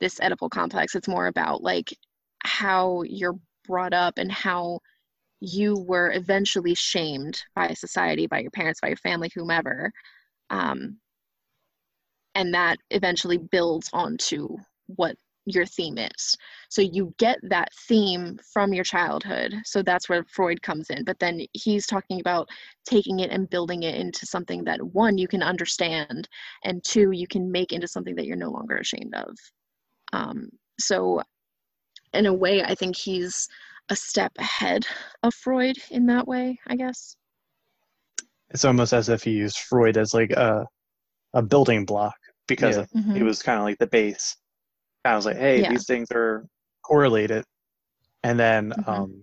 this 0.00 0.18
Oedipal 0.20 0.50
complex. 0.50 0.94
It's 0.94 1.08
more 1.08 1.26
about 1.26 1.62
like 1.62 1.92
how 2.44 3.02
you're 3.02 3.38
brought 3.66 3.92
up 3.92 4.18
and 4.18 4.30
how 4.30 4.80
you 5.40 5.78
were 5.78 6.12
eventually 6.12 6.74
shamed 6.74 7.42
by 7.54 7.72
society, 7.74 8.26
by 8.26 8.40
your 8.40 8.50
parents, 8.50 8.80
by 8.80 8.88
your 8.88 8.96
family, 8.96 9.30
whomever. 9.34 9.92
Um, 10.50 10.98
and 12.34 12.54
that 12.54 12.78
eventually 12.90 13.38
builds 13.38 13.90
onto 13.92 14.56
what 14.86 15.16
your 15.44 15.64
theme 15.64 15.98
is. 15.98 16.36
So 16.68 16.82
you 16.82 17.14
get 17.18 17.38
that 17.42 17.68
theme 17.88 18.38
from 18.52 18.72
your 18.72 18.84
childhood. 18.84 19.54
So 19.64 19.82
that's 19.82 20.08
where 20.08 20.24
Freud 20.24 20.62
comes 20.62 20.90
in. 20.90 21.04
But 21.04 21.18
then 21.18 21.46
he's 21.52 21.86
talking 21.86 22.20
about 22.20 22.48
taking 22.86 23.20
it 23.20 23.30
and 23.30 23.48
building 23.48 23.82
it 23.82 23.94
into 23.94 24.26
something 24.26 24.64
that 24.64 24.80
one, 24.82 25.18
you 25.18 25.26
can 25.26 25.42
understand, 25.42 26.28
and 26.64 26.84
two, 26.84 27.12
you 27.12 27.26
can 27.26 27.50
make 27.50 27.72
into 27.72 27.88
something 27.88 28.14
that 28.16 28.26
you're 28.26 28.36
no 28.36 28.50
longer 28.50 28.76
ashamed 28.76 29.14
of. 29.14 29.36
Um, 30.12 30.50
so, 30.78 31.22
in 32.14 32.26
a 32.26 32.34
way, 32.34 32.62
I 32.62 32.74
think 32.74 32.96
he's 32.96 33.48
a 33.90 33.96
step 33.96 34.32
ahead 34.38 34.86
of 35.22 35.34
Freud 35.34 35.76
in 35.90 36.06
that 36.06 36.26
way, 36.26 36.58
I 36.66 36.76
guess. 36.76 37.16
It's 38.50 38.64
almost 38.64 38.92
as 38.92 39.08
if 39.08 39.22
he 39.22 39.32
used 39.32 39.58
Freud 39.58 39.96
as 39.96 40.14
like 40.14 40.30
a 40.32 40.66
a 41.34 41.42
building 41.42 41.84
block 41.84 42.16
because 42.46 42.76
Yeah. 42.76 42.82
of- 42.82 42.90
he 42.90 43.20
Mhm. 43.20 43.24
was 43.24 43.42
kind 43.42 43.58
of 43.58 43.64
like 43.64 43.76
the 43.78 43.86
base. 43.86 44.34
I 45.04 45.14
was 45.14 45.26
like, 45.26 45.36
hey, 45.36 45.60
Yeah. 45.60 45.68
these 45.70 45.86
things 45.86 46.08
are 46.10 46.46
correlated. 46.82 47.44
And 48.22 48.38
then, 48.38 48.70
Mhm. 48.72 48.88
um, 48.88 49.22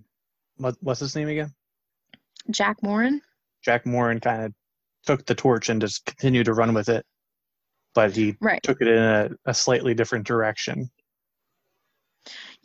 what, 0.58 0.76
what's 0.82 1.00
his 1.00 1.16
name 1.16 1.28
again? 1.30 1.52
Jack 2.52 2.78
Morin. 2.84 3.22
Jack 3.64 3.88
Morin 3.88 4.20
kind 4.20 4.44
of 4.44 4.54
took 5.08 5.26
the 5.26 5.34
torch 5.34 5.70
and 5.70 5.82
just 5.82 6.06
continued 6.06 6.46
to 6.46 6.54
run 6.54 6.76
with 6.76 6.90
it, 6.90 7.04
but 7.96 8.16
he 8.16 8.38
Right. 8.40 8.62
took 8.62 8.80
it 8.82 8.88
in 8.88 8.98
a, 9.02 9.30
a 9.46 9.54
slightly 9.54 9.96
different 9.96 10.28
direction. 10.28 10.90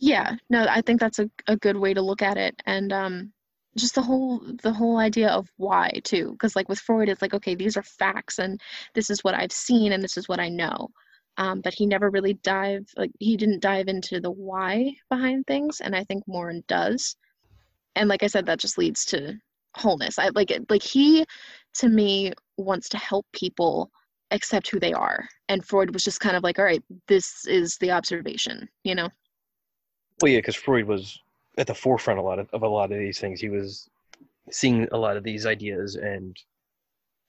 Yeah, 0.01 0.37
no, 0.49 0.67
I 0.69 0.81
think 0.81 0.99
that's 1.01 1.19
a, 1.19 1.31
a 1.47 1.57
good 1.57 1.77
way 1.77 1.95
to 1.95 2.03
look 2.03 2.23
at 2.23 2.37
it. 2.39 2.61
And 2.67 2.93
um 2.93 3.33
just 3.77 3.95
the 3.95 4.03
whole 4.03 4.41
the 4.63 4.73
whole 4.73 4.99
idea 4.99 5.29
of 5.29 5.49
why 5.57 5.91
too. 6.05 6.33
Because 6.33 6.57
like 6.57 6.69
with 6.69 6.81
Freud 6.81 7.09
it's 7.09 7.23
like, 7.23 7.35
okay, 7.35 7.55
these 7.55 7.77
are 7.77 7.83
facts 7.83 8.39
and 8.39 8.61
this 8.95 9.11
is 9.11 9.23
what 9.23 9.35
I've 9.35 9.53
seen 9.53 9.93
and 9.93 10.03
this 10.03 10.17
is 10.17 10.29
what 10.29 10.41
I 10.41 10.49
know. 10.49 10.89
Um, 11.37 11.61
but 11.61 11.75
he 11.75 11.87
never 11.87 12.11
really 12.11 12.35
dive 12.35 12.87
like 12.97 13.13
he 13.21 13.37
didn't 13.37 13.61
dive 13.63 13.89
into 13.89 14.21
the 14.21 14.31
why 14.31 14.95
behind 15.11 15.47
things, 15.47 15.81
and 15.81 15.95
I 15.95 16.05
think 16.05 16.25
Morin 16.27 16.65
does. 16.67 17.17
And 17.97 18.09
like 18.09 18.23
I 18.25 18.29
said, 18.29 18.47
that 18.47 18.61
just 18.61 18.79
leads 18.79 19.05
to 19.07 19.37
wholeness. 19.77 20.19
I 20.19 20.31
like 20.35 20.51
it 20.53 20.71
like 20.71 20.83
he 20.83 21.27
to 21.77 21.89
me 21.89 22.33
wants 22.59 22.89
to 22.91 22.99
help 22.99 23.27
people 23.33 23.91
accept 24.33 24.71
who 24.71 24.81
they 24.81 24.93
are. 24.95 25.29
And 25.49 25.65
Freud 25.67 25.93
was 25.95 26.05
just 26.05 26.21
kind 26.21 26.37
of 26.37 26.43
like, 26.45 26.59
all 26.59 26.65
right, 26.67 26.83
this 27.09 27.47
is 27.47 27.77
the 27.79 27.93
observation, 27.93 28.69
you 28.85 28.95
know? 28.97 29.09
Well, 30.21 30.31
yeah, 30.31 30.39
because 30.39 30.57
Freud 30.57 30.87
was 30.87 31.19
at 31.59 31.67
the 31.67 31.75
forefront 31.75 32.19
a 32.19 32.23
lot 32.23 32.39
of, 32.39 32.49
of 32.53 32.63
a 32.63 32.69
lot 32.69 32.93
of 32.93 32.99
these 32.99 33.19
things. 33.19 33.41
He 33.41 33.49
was 33.49 33.89
seeing 34.51 34.87
a 34.93 34.97
lot 34.97 35.17
of 35.17 35.25
these 35.25 35.47
ideas 35.47 35.97
and 35.97 36.37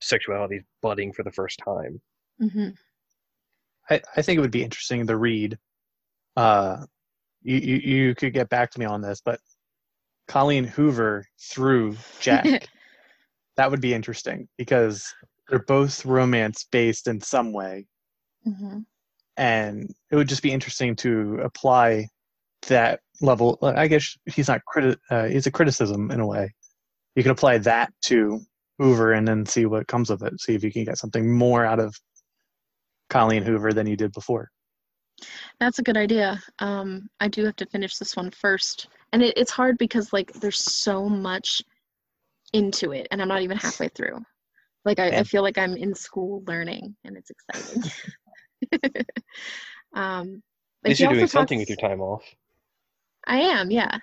sexuality 0.02 0.64
budding 0.82 1.14
for 1.14 1.24
the 1.24 1.32
first 1.32 1.60
time. 1.64 2.02
hmm 2.40 2.70
I, 3.90 4.02
I 4.16 4.22
think 4.22 4.38
it 4.38 4.42
would 4.42 4.52
be 4.52 4.64
interesting 4.64 5.06
to 5.08 5.18
read. 5.18 5.58
Uh, 6.38 6.86
you, 7.42 7.58
you, 7.58 7.76
you 7.76 8.16
could 8.16 8.34
get 8.34 8.48
back 8.50 8.72
to 8.72 8.80
me 8.80 8.86
on 8.86 9.02
this, 9.02 9.22
but 9.24 9.40
Colleen 10.28 10.64
Hoover 10.64 11.26
through 11.40 11.98
Jack. 12.20 12.70
that 13.58 13.70
would 13.70 13.82
be 13.82 13.94
interesting 13.94 14.48
because 14.58 15.14
they're 15.50 15.60
both 15.60 16.06
romance 16.06 16.66
based 16.72 17.08
in 17.08 17.20
some 17.20 17.52
way. 17.52 17.88
hmm 18.44 18.80
and 19.38 19.94
it 20.12 20.16
would 20.16 20.30
just 20.30 20.44
be 20.44 20.52
interesting 20.52 20.96
to 20.96 21.40
apply 21.44 22.08
that 22.68 23.00
level 23.22 23.58
i 23.62 23.88
guess 23.88 24.18
he's 24.26 24.48
not 24.48 24.62
criti- 24.72 24.98
uh, 25.10 25.26
he's 25.26 25.48
a 25.48 25.52
criticism 25.52 26.12
in 26.12 26.20
a 26.20 26.28
way 26.28 26.54
you 27.16 27.24
can 27.24 27.32
apply 27.32 27.58
that 27.58 27.92
to 28.02 28.40
hoover 28.80 29.14
and 29.14 29.28
then 29.28 29.46
see 29.46 29.66
what 29.66 29.88
comes 29.88 30.10
of 30.10 30.22
it 30.22 30.40
see 30.40 30.56
if 30.56 30.64
you 30.64 30.72
can 30.72 30.84
get 30.84 30.98
something 30.98 31.32
more 31.36 31.66
out 31.66 31.80
of 31.80 31.96
colleen 33.10 33.44
hoover 33.44 33.74
than 33.74 33.88
you 33.88 33.96
did 33.96 34.12
before 34.12 34.50
That's 35.60 35.80
a 35.80 35.84
good 35.84 35.98
idea. 35.98 36.42
Um, 36.60 37.08
I 37.20 37.28
do 37.28 37.46
have 37.46 37.56
to 37.58 37.66
finish 37.66 37.98
this 37.98 38.16
one 38.16 38.32
first, 38.32 38.88
and 39.14 39.22
it, 39.22 39.38
it's 39.38 39.52
hard 39.52 39.78
because 39.78 40.14
like 40.14 40.32
there's 40.34 40.60
so 40.60 41.08
much 41.08 41.62
into 42.54 42.92
it, 42.92 43.08
and 43.12 43.22
I'm 43.22 43.28
not 43.28 43.42
even 43.42 43.58
halfway 43.58 43.90
through. 43.90 44.20
Like 44.84 45.00
I, 45.00 45.08
I 45.20 45.24
feel 45.24 45.44
like 45.44 45.58
I'm 45.58 45.78
in 45.78 45.94
school 45.94 46.44
learning, 46.48 46.96
and 47.04 47.16
it's 47.18 47.30
exciting. 47.30 47.84
um, 49.94 50.42
At 50.84 50.90
least 50.90 51.00
you're 51.00 51.10
doing 51.10 51.22
also 51.24 51.40
something 51.40 51.60
with 51.60 51.70
your 51.70 51.78
time 51.78 52.02
off. 52.02 52.24
I 53.28 53.40
am, 53.42 53.72
yeah. 53.72 53.98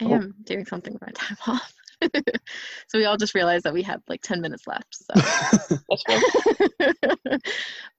I 0.00 0.04
Oh. 0.04 0.14
am 0.14 0.34
doing 0.44 0.64
something 0.66 0.92
with 0.92 1.02
my 1.02 1.12
time 1.14 1.36
off. 1.46 1.72
so 2.88 2.98
we 2.98 3.04
all 3.04 3.16
just 3.16 3.34
realized 3.34 3.64
that 3.64 3.72
we 3.72 3.82
have 3.82 4.02
like 4.08 4.20
10 4.22 4.40
minutes 4.40 4.64
left. 4.66 4.94
So 4.94 5.14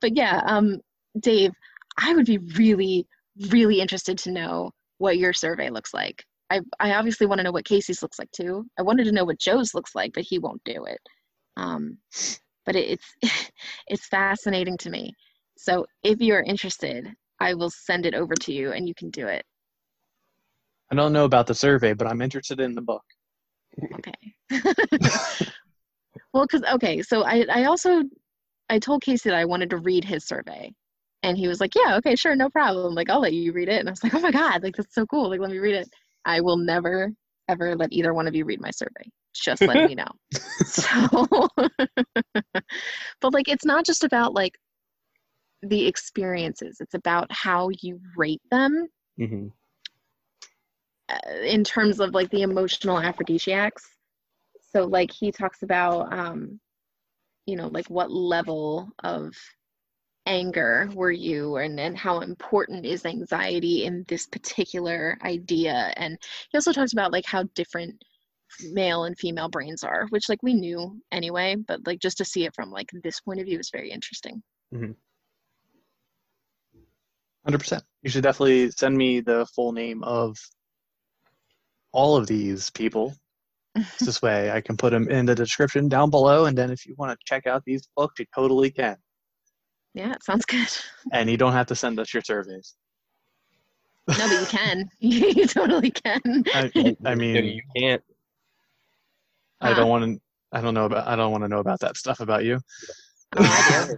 but 0.02 0.16
yeah, 0.16 0.42
um, 0.46 0.80
Dave, 1.20 1.52
I 1.98 2.14
would 2.14 2.26
be 2.26 2.38
really, 2.38 3.08
really 3.50 3.80
interested 3.80 4.18
to 4.20 4.32
know 4.32 4.72
what 4.98 5.18
your 5.18 5.34
survey 5.34 5.70
looks 5.70 5.94
like. 5.94 6.24
I, 6.52 6.62
I 6.80 6.94
obviously 6.94 7.26
want 7.26 7.40
to 7.40 7.44
know 7.44 7.52
what 7.52 7.66
Casey's 7.66 8.02
looks 8.02 8.20
like 8.20 8.30
too. 8.32 8.66
I 8.78 8.84
wanted 8.84 9.06
to 9.06 9.12
know 9.12 9.26
what 9.26 9.40
Joe's 9.40 9.74
looks 9.74 9.96
like, 9.96 10.14
but 10.14 10.24
he 10.24 10.38
won't 10.38 10.64
do 10.64 10.86
it. 10.86 11.00
Um, 11.58 11.98
but 12.66 12.76
it, 12.76 13.00
it's 13.22 13.50
it's 13.88 14.08
fascinating 14.08 14.78
to 14.80 14.90
me. 14.90 15.14
So 15.58 15.86
if 16.04 16.20
you're 16.20 16.42
interested, 16.42 17.08
I 17.40 17.54
will 17.54 17.70
send 17.72 18.06
it 18.06 18.14
over 18.14 18.34
to 18.36 18.54
you, 18.54 18.72
and 18.74 18.88
you 18.88 18.94
can 18.94 19.10
do 19.10 19.28
it. 19.28 19.44
I 20.92 20.96
don't 20.96 21.14
know 21.14 21.26
about 21.26 21.48
the 21.48 21.56
survey 21.56 21.94
but 21.94 22.08
i'm 22.08 22.22
interested 22.22 22.60
in 22.60 22.76
the 22.76 22.82
book 22.82 23.04
Okay. 23.96 24.14
well, 26.34 26.46
because 26.46 26.64
okay, 26.74 27.02
so 27.02 27.24
I 27.24 27.46
I 27.52 27.66
also 27.66 28.04
I 28.70 28.80
told 28.80 29.04
Casey 29.04 29.30
that 29.30 29.38
I 29.38 29.46
wanted 29.46 29.70
to 29.72 29.78
read 29.78 30.04
his 30.04 30.26
survey, 30.26 30.74
and 31.24 31.38
he 31.38 31.48
was 31.48 31.60
like, 31.60 31.74
"Yeah, 31.76 31.98
okay, 31.98 32.16
sure, 32.16 32.36
no 32.36 32.50
problem. 32.50 32.96
Like, 32.96 33.10
I'll 33.10 33.22
let 33.22 33.34
you 33.34 33.52
read 33.54 33.70
it." 33.70 33.80
And 33.80 33.90
I 33.90 33.92
was 33.92 34.04
like, 34.04 34.14
"Oh 34.14 34.20
my 34.20 34.32
god, 34.32 34.64
like 34.64 34.76
that's 34.76 34.96
so 34.96 35.06
cool. 35.06 35.30
Like, 35.30 35.40
let 35.40 35.52
me 35.52 35.60
read 35.60 35.76
it." 35.76 35.90
I 36.26 36.42
will 36.42 36.58
never 36.58 37.12
ever 37.48 37.76
let 37.76 37.94
either 37.94 38.14
one 38.14 38.28
of 38.28 38.36
you 38.36 38.46
read 38.46 38.62
my 38.62 38.72
survey. 38.72 39.10
Just 39.34 39.62
let 39.68 39.84
me 39.84 39.96
know. 39.96 40.10
So, 40.66 41.48
but 43.22 43.34
like, 43.34 43.48
it's 43.48 43.66
not 43.66 43.86
just 43.86 44.04
about 44.04 44.34
like 44.34 44.58
the 45.62 45.88
experiences. 45.88 46.78
It's 46.80 46.94
about 46.94 47.32
how 47.32 47.70
you 47.82 48.00
rate 48.16 48.42
them 48.52 48.88
hmm 49.18 49.48
uh, 49.48 49.65
in 51.44 51.64
terms 51.64 52.00
of 52.00 52.14
like 52.14 52.30
the 52.30 52.42
emotional 52.42 53.00
aphrodisiacs. 53.00 53.84
So 54.72 54.86
like 54.86 55.12
he 55.12 55.32
talks 55.32 55.64
about 55.64 56.12
um 56.12 56.60
you 57.46 57.56
know 57.56 57.68
like 57.68 57.90
what 57.90 58.12
level 58.12 58.90
of 59.04 59.34
anger 60.26 60.90
were 60.94 61.12
you 61.12 61.58
and 61.58 61.80
and 61.80 61.98
how 61.98 62.20
important 62.20 62.86
is 62.86 63.06
anxiety 63.06 63.86
in 63.86 64.04
this 64.08 64.26
particular 64.26 65.18
idea 65.24 65.94
and 65.98 66.18
he 66.52 66.58
also 66.58 66.74
talks 66.74 66.94
about 66.94 67.12
like 67.12 67.26
how 67.26 67.44
different 67.54 68.04
male 68.72 69.04
and 69.04 69.18
female 69.20 69.50
brains 69.50 69.84
are 69.84 70.08
which 70.10 70.30
like 70.30 70.42
we 70.42 70.54
knew 70.54 71.00
anyway 71.12 71.56
but 71.68 71.86
like 71.86 72.00
just 72.00 72.18
to 72.18 72.26
see 72.26 72.46
it 72.46 72.56
from 72.56 72.72
like 72.72 72.90
this 73.04 73.20
point 73.20 73.40
of 73.40 73.46
view 73.46 73.60
is 73.60 73.70
very 73.72 73.92
interesting 73.92 74.42
mm-hmm. 74.74 74.92
100% 77.48 77.82
you 78.02 78.10
should 78.10 78.24
definitely 78.24 78.72
send 78.72 78.98
me 78.98 79.20
the 79.20 79.46
full 79.56 79.72
name 79.72 80.04
of 80.04 80.36
all 81.96 82.16
of 82.18 82.28
these 82.28 82.70
people. 82.72 83.14
This 84.00 84.22
way. 84.22 84.52
I 84.52 84.62
can 84.62 84.78
put 84.78 84.92
them 84.92 85.10
in 85.10 85.26
the 85.26 85.36
description 85.36 85.90
down 85.90 86.10
below 86.10 86.46
and 86.46 86.58
then 86.58 86.72
if 86.72 86.86
you 86.86 86.96
want 86.98 87.12
to 87.12 87.18
check 87.26 87.46
out 87.46 87.62
these 87.66 87.88
books 87.98 88.20
you 88.20 88.26
totally 88.34 88.72
can. 88.72 88.96
Yeah 89.94 90.12
it 90.14 90.24
sounds 90.24 90.46
good. 90.46 90.68
And 91.12 91.30
you 91.30 91.38
don't 91.38 91.52
have 91.54 91.68
to 91.68 91.76
send 91.76 92.00
us 92.00 92.14
your 92.14 92.24
surveys. 92.24 92.76
No 94.08 94.16
but 94.30 94.40
you 94.40 94.46
can. 94.48 94.90
You 95.00 95.46
totally 95.48 95.92
can. 95.92 96.22
I, 96.54 96.72
I 96.76 96.96
No, 97.02 97.16
mean 97.16 97.46
you 97.58 97.62
can't. 97.76 98.02
i 99.62 99.74
don't 99.74 99.88
ah. 99.88 99.94
want 99.96 100.04
to 100.06 100.22
i 100.52 100.62
don't 100.62 100.74
know 100.74 100.86
about 100.86 101.08
i 101.08 101.16
don't 101.18 101.32
want 101.34 101.44
to 101.44 101.50
know 101.50 101.60
about 101.60 101.80
that 101.82 101.98
stuff 101.98 102.20
about 102.22 102.46
you. 102.46 102.60
Oh, 103.38 103.44
I 103.44 103.88
do. 103.88 103.98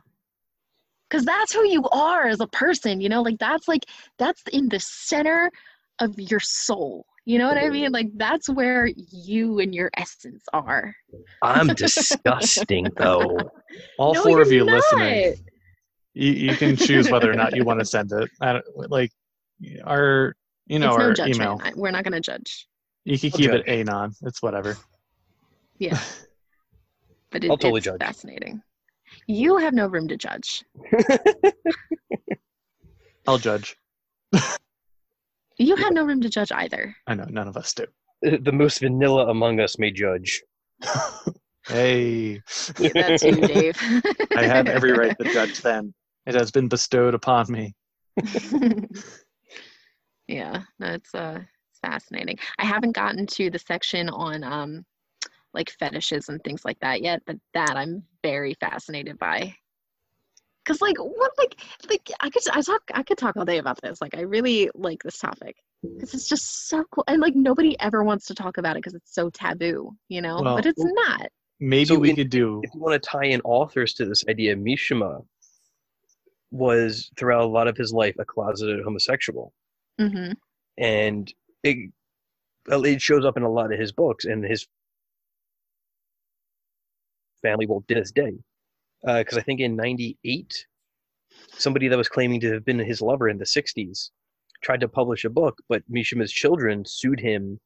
because 1.09 1.23
that's 1.25 1.53
who 1.53 1.63
you 1.67 1.83
are 1.91 2.25
as 2.27 2.39
a 2.39 2.47
person 2.47 2.99
you 2.99 3.09
know? 3.09 3.21
Like 3.21 3.37
that's 3.37 3.67
like 3.67 3.85
that's 4.17 4.41
in 4.51 4.69
the 4.69 4.79
center 4.79 5.51
of 5.99 6.19
your 6.19 6.39
soul. 6.39 7.05
You 7.27 7.37
know 7.39 7.49
what 7.49 7.57
I 7.57 7.69
mean? 7.69 7.87
Mm-hmm. 7.87 7.93
Like 7.93 8.07
that's 8.15 8.47
where 8.47 8.89
you 8.95 9.59
and 9.59 9.75
your 9.75 9.91
essence 9.97 10.45
are. 10.53 10.95
I'm 11.41 11.67
disgusting 11.75 12.87
though. 12.95 13.37
All 13.99 14.13
No, 14.13 14.23
four 14.23 14.41
of 14.41 14.49
you 14.49 14.63
not. 14.63 14.75
listening, 14.75 15.35
you, 16.13 16.31
you 16.31 16.55
can 16.55 16.77
choose 16.77 17.11
whether 17.11 17.29
or 17.29 17.35
not 17.35 17.53
you 17.53 17.65
want 17.65 17.81
to 17.81 17.85
send 17.85 18.13
it. 18.13 18.29
I 18.39 18.53
don't, 18.53 18.65
like 18.89 19.11
our, 19.83 20.37
you 20.67 20.79
know, 20.79 20.87
it's 20.87 20.97
no 20.97 21.03
our 21.03 21.13
judgment. 21.13 21.35
email. 21.35 21.61
We're 21.75 21.91
not 21.91 22.05
going 22.05 22.13
to 22.13 22.21
judge. 22.21 22.65
You 23.03 23.19
can 23.19 23.29
I'll 23.33 23.37
keep 23.37 23.51
it 23.51 23.67
anon. 23.67 24.13
It's 24.21 24.41
whatever. 24.41 24.77
Yeah. 25.79 25.99
But 27.29 27.43
it, 27.43 27.51
I'll 27.51 27.57
totally 27.57 27.79
it's 27.79 27.85
judge. 27.85 27.99
fascinating. 27.99 28.61
You 29.27 29.57
have 29.57 29.73
no 29.73 29.87
room 29.87 30.07
to 30.07 30.15
judge. 30.15 30.63
I'll 33.27 33.37
judge. 33.37 33.75
You 35.57 35.75
have 35.75 35.93
no 35.93 36.03
room 36.03 36.21
to 36.21 36.29
judge 36.29 36.51
either. 36.51 36.95
I 37.07 37.15
know 37.15 37.25
none 37.29 37.47
of 37.47 37.57
us 37.57 37.73
do. 37.73 37.85
the 38.21 38.51
most 38.51 38.79
vanilla 38.79 39.27
among 39.29 39.59
us 39.59 39.79
may 39.79 39.91
judge. 39.91 40.41
Hey, 41.69 42.41
Yeah, 42.79 42.91
that's 42.95 43.23
you, 43.23 43.41
Dave. 43.41 43.77
I 44.37 44.43
have 44.43 44.69
every 44.69 44.93
right 44.93 45.13
to 45.19 45.25
judge. 45.25 45.59
Then 45.59 45.93
it 46.25 46.33
has 46.33 46.49
been 46.49 46.69
bestowed 46.69 47.13
upon 47.13 47.51
me. 47.51 47.75
yeah, 50.29 50.61
that's 50.79 51.13
uh 51.13 51.39
it's 51.41 51.79
fascinating. 51.81 52.37
I 52.57 52.65
haven't 52.65 52.93
gotten 52.93 53.27
to 53.27 53.49
the 53.49 53.59
section 53.59 54.07
on 54.09 54.45
um 54.45 54.85
like 55.53 55.69
fetishes 55.71 56.29
and 56.29 56.41
things 56.43 56.63
like 56.63 56.79
that 56.79 57.01
yet, 57.01 57.21
but 57.27 57.35
that 57.53 57.75
I'm 57.75 58.03
very 58.23 58.53
fascinated 58.61 59.19
by. 59.19 59.53
Cause 60.67 60.81
like 60.81 60.97
what 60.97 61.31
like 61.37 61.55
like 61.89 62.11
I 62.19 62.29
could 62.29 62.43
I 62.51 62.61
talk 62.61 62.81
I 62.93 63.01
could 63.01 63.17
talk 63.17 63.37
all 63.37 63.45
day 63.45 63.57
about 63.57 63.79
this. 63.81 64.01
Like 64.01 64.17
I 64.17 64.21
really 64.21 64.69
like 64.75 65.01
this 65.01 65.17
topic 65.17 65.55
because 65.81 66.13
it's 66.13 66.27
just 66.27 66.67
so 66.67 66.83
cool 66.91 67.05
and 67.07 67.21
like 67.21 67.35
nobody 67.35 67.79
ever 67.79 68.03
wants 68.03 68.25
to 68.25 68.35
talk 68.35 68.57
about 68.57 68.75
it 68.75 68.79
because 68.79 68.93
it's 68.93 69.13
so 69.13 69.29
taboo, 69.29 69.95
you 70.09 70.21
know. 70.21 70.41
Well- 70.41 70.57
but 70.57 70.65
it's 70.65 70.83
not. 70.83 71.29
Maybe 71.61 71.85
So 71.85 71.97
we 71.97 72.09
in- 72.11 72.15
could 72.17 72.29
do. 72.29 72.59
If 72.63 72.75
you 72.75 72.81
want 72.81 73.01
to 73.01 73.09
tie 73.09 73.25
in 73.25 73.39
authors 73.41 73.93
to 73.95 74.05
this 74.05 74.23
idea, 74.27 74.55
Mishima 74.57 75.25
was 76.51 77.09
throughout 77.17 77.41
a 77.41 77.47
lot 77.47 77.67
of 77.67 77.77
his 77.77 77.93
life 77.93 78.15
a 78.19 78.25
closeted 78.25 78.83
homosexual, 78.83 79.53
hmm 79.97 80.33
and 80.77 81.33
it 81.63 81.91
it 82.67 83.01
shows 83.01 83.23
up 83.25 83.37
in 83.37 83.43
a 83.43 83.49
lot 83.49 83.71
of 83.71 83.79
his 83.79 83.91
books 83.93 84.25
and 84.25 84.43
his 84.43 84.67
family 87.41 87.65
will 87.65 87.83
to 87.87 87.95
this 87.95 88.11
day. 88.11 88.33
Uh, 89.05 89.19
because 89.19 89.37
I 89.37 89.41
think 89.41 89.59
in 89.59 89.75
'98, 89.75 90.65
somebody 91.57 91.87
that 91.87 91.97
was 91.97 92.09
claiming 92.09 92.39
to 92.41 92.53
have 92.53 92.65
been 92.65 92.79
his 92.79 93.01
lover 93.01 93.27
in 93.29 93.37
the 93.37 93.45
'60s 93.45 94.09
tried 94.63 94.79
to 94.81 94.87
publish 94.87 95.23
a 95.23 95.29
book, 95.29 95.57
but 95.69 95.83
Mishima's 95.89 96.31
children 96.31 96.83
sued 96.85 97.19
him 97.19 97.59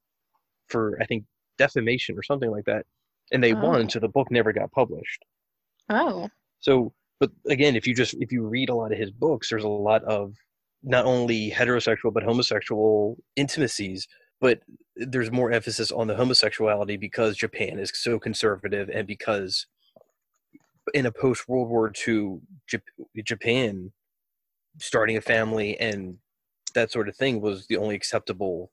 for 0.67 0.97
I 1.01 1.05
think 1.05 1.23
defamation 1.57 2.17
or 2.17 2.23
something 2.23 2.51
like 2.51 2.65
that, 2.65 2.85
and 3.31 3.43
they 3.43 3.53
Oh. 3.53 3.61
won, 3.61 3.89
so 3.89 3.99
the 3.99 4.07
book 4.09 4.29
never 4.31 4.51
got 4.53 4.71
published. 4.71 5.23
Oh. 5.89 6.29
So, 6.59 6.93
but 7.19 7.31
again, 7.47 7.75
if 7.75 7.87
you 7.87 7.93
just 7.95 8.15
if 8.19 8.31
you 8.31 8.43
read 8.47 8.69
a 8.69 8.75
lot 8.75 8.91
of 8.91 8.97
his 8.97 9.11
books, 9.11 9.49
there's 9.49 9.63
a 9.63 9.67
lot 9.69 10.03
of 10.03 10.35
not 10.83 11.05
only 11.05 11.51
heterosexual 11.51 12.13
but 12.13 12.23
homosexual 12.23 13.17
intimacies, 13.35 14.07
but 14.41 14.61
there's 14.95 15.31
more 15.31 15.51
emphasis 15.51 15.91
on 15.91 16.07
the 16.07 16.15
homosexuality 16.15 16.97
because 16.97 17.37
Japan 17.37 17.77
is 17.79 17.91
so 17.93 18.19
conservative 18.19 18.89
and 18.89 19.05
because 19.07 19.67
in 20.93 21.05
a 21.05 21.11
post 21.11 21.47
World 21.47 21.69
War 21.69 21.91
II 22.07 22.39
Japan 23.23 23.91
starting 24.79 25.17
a 25.17 25.21
family 25.21 25.79
and 25.79 26.17
that 26.73 26.91
sort 26.91 27.09
of 27.09 27.15
thing 27.15 27.41
was 27.41 27.67
the 27.67 27.77
only 27.77 27.95
acceptable 27.95 28.71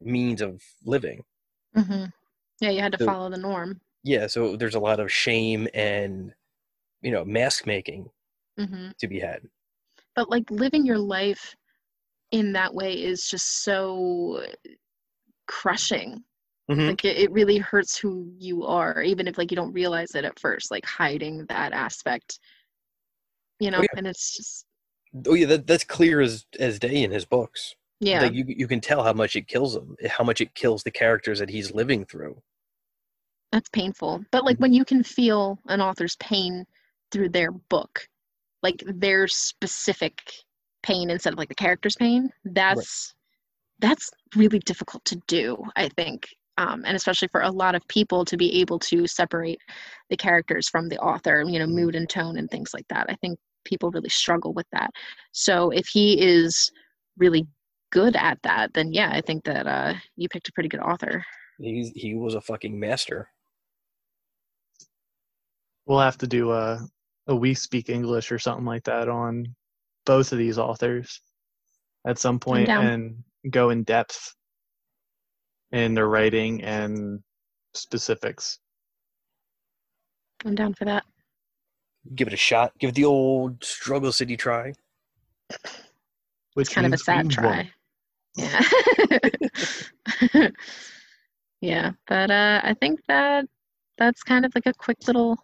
means 0.00 0.40
of 0.42 0.62
living. 0.84 1.24
hmm 1.74 2.04
Yeah, 2.60 2.70
you 2.70 2.80
had 2.80 2.92
to 2.92 2.98
So- 2.98 3.06
follow 3.06 3.30
the 3.30 3.38
norm. 3.38 3.80
Yeah, 4.02 4.26
so 4.26 4.54
there's 4.56 4.74
a 4.74 4.80
lot 4.80 5.00
of 5.00 5.10
shame 5.10 5.66
and 5.72 6.34
you 7.00 7.10
know 7.10 7.24
mask 7.24 7.66
making 7.66 8.10
hmm 8.58 8.90
to 8.98 9.08
be 9.08 9.18
had. 9.20 9.40
but 10.14 10.28
like 10.30 10.50
living 10.50 10.84
your 10.86 10.98
life 10.98 11.54
in 12.32 12.52
that 12.52 12.74
way 12.74 12.92
is 13.02 13.28
just 13.28 13.62
so 13.62 14.44
crushing 15.46 16.22
Mhm. 16.70 16.88
like 16.88 17.04
it, 17.04 17.16
it 17.18 17.30
really 17.32 17.58
hurts 17.58 17.96
who 17.98 18.32
you 18.38 18.64
are 18.64 19.02
even 19.02 19.28
if 19.28 19.38
like 19.38 19.50
you 19.50 19.56
don't 19.56 19.72
realize 19.72 20.14
it 20.14 20.24
at 20.24 20.38
first 20.38 20.70
like 20.70 20.84
hiding 20.86 21.44
that 21.46 21.72
aspect 21.72 22.38
you 23.60 23.70
know 23.70 23.82
yeah. 23.82 23.88
and 23.96 24.06
it's 24.06 24.36
just 24.36 24.66
Oh 25.26 25.34
yeah, 25.34 25.46
that, 25.46 25.66
that's 25.66 25.84
clear 25.84 26.20
as 26.20 26.46
as 26.58 26.78
day 26.78 27.02
in 27.02 27.10
his 27.10 27.24
books. 27.24 27.74
yeah 28.00 28.20
Like 28.20 28.32
you 28.34 28.44
you 28.48 28.66
can 28.68 28.80
tell 28.80 29.02
how 29.02 29.12
much 29.12 29.34
it 29.36 29.48
kills 29.48 29.74
him, 29.76 29.96
how 30.08 30.24
much 30.24 30.40
it 30.40 30.54
kills 30.54 30.82
the 30.82 30.90
characters 30.90 31.38
that 31.40 31.50
he's 31.50 31.72
living 31.74 32.04
through. 32.04 32.42
that's 33.52 33.68
painful 33.70 34.24
but 34.30 34.44
Mm-hmm. 34.44 34.44
like 34.44 34.58
when 34.58 34.72
you 34.72 34.84
can 34.84 35.02
feel 35.02 35.58
an 35.68 35.80
author's 35.80 36.16
pain 36.16 36.64
through 37.10 37.28
their 37.28 37.50
book 37.52 38.08
like 38.62 38.82
their 38.86 39.28
specific 39.28 40.20
pain 40.82 41.10
instead 41.10 41.32
of 41.32 41.38
like 41.38 41.48
the 41.48 41.54
character's 41.54 41.96
pain 41.96 42.30
that's 42.44 43.14
that's 43.80 44.10
really 44.36 44.60
difficult 44.60 45.04
to 45.04 45.16
do 45.26 45.56
i 45.76 45.88
think 45.90 46.28
um, 46.58 46.82
and 46.86 46.96
especially 46.96 47.28
for 47.28 47.42
a 47.42 47.50
lot 47.50 47.74
of 47.74 47.86
people 47.88 48.24
to 48.24 48.36
be 48.36 48.60
able 48.60 48.78
to 48.78 49.06
separate 49.06 49.60
the 50.10 50.16
characters 50.16 50.68
from 50.68 50.88
the 50.88 50.98
author 50.98 51.44
you 51.46 51.58
know 51.58 51.66
mood 51.66 51.94
and 51.94 52.08
tone 52.08 52.38
and 52.38 52.50
things 52.50 52.72
like 52.74 52.86
that. 52.88 53.06
I 53.08 53.14
think 53.16 53.38
people 53.64 53.90
really 53.90 54.10
struggle 54.10 54.52
with 54.52 54.66
that. 54.72 54.90
So 55.32 55.70
if 55.70 55.86
he 55.86 56.20
is 56.20 56.70
really 57.18 57.46
good 57.94 58.16
at 58.16 58.36
that 58.42 58.74
then 58.74 58.92
yeah 58.92 59.08
i 59.12 59.20
think 59.20 59.44
that 59.44 59.68
uh, 59.68 59.94
you 60.16 60.28
picked 60.28 60.48
a 60.48 60.52
pretty 60.52 60.68
good 60.68 60.80
author. 60.80 61.24
He's 61.58 61.92
he 61.94 62.14
was 62.14 62.34
a 62.34 62.40
fucking 62.40 62.78
master. 62.78 63.28
We'll 65.86 66.00
have 66.00 66.18
to 66.18 66.26
do 66.26 66.50
a 66.50 66.80
a 67.28 67.36
we 67.36 67.54
speak 67.54 67.88
English 67.88 68.32
or 68.32 68.38
something 68.38 68.66
like 68.66 68.84
that 68.84 69.08
on 69.08 69.54
both 70.04 70.32
of 70.32 70.38
these 70.38 70.58
authors 70.58 71.20
at 72.06 72.18
some 72.18 72.40
and 72.46 73.22
go 73.50 73.70
in 73.70 73.84
depth 73.84 74.34
in 75.74 75.94
their 75.94 76.08
writing 76.08 76.62
and 76.62 77.20
specifics. 77.74 78.58
i'm 80.44 80.54
down 80.54 80.74
for 80.74 80.84
that 80.84 81.04
Give 82.14 82.28
it 82.28 82.34
a 82.34 82.36
shot. 82.36 82.78
Give 82.78 82.90
it 82.90 82.96
the 82.96 83.06
old 83.06 83.64
struggle 83.64 84.12
city 84.12 84.36
try. 84.36 84.74
Which 86.52 86.66
it's 86.66 86.74
kind 86.74 86.86
of 86.86 86.92
a 86.92 86.98
sad 86.98 87.28
we 87.28 87.34
try 87.34 87.70
yeah 88.36 88.60
yeah 91.60 91.90
but 92.06 92.30
uh 92.30 92.60
i 92.64 92.74
think 92.80 93.00
that 93.08 93.46
that's 93.96 94.22
kind 94.22 94.44
of 94.44 94.52
like 94.54 94.66
a 94.66 94.74
quick 94.74 94.98
little 95.06 95.38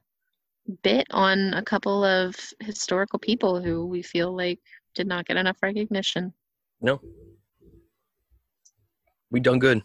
bit 0.82 1.06
on 1.10 1.54
a 1.54 1.62
couple 1.62 2.04
of 2.04 2.34
historical 2.60 3.18
people 3.18 3.60
who 3.60 3.86
we 3.86 4.02
feel 4.02 4.34
like 4.36 4.58
did 4.94 5.06
not 5.06 5.24
get 5.24 5.36
enough 5.36 5.56
recognition 5.62 6.32
No. 6.80 7.00
We 9.30 9.38
done 9.38 9.60
good. 9.60 9.82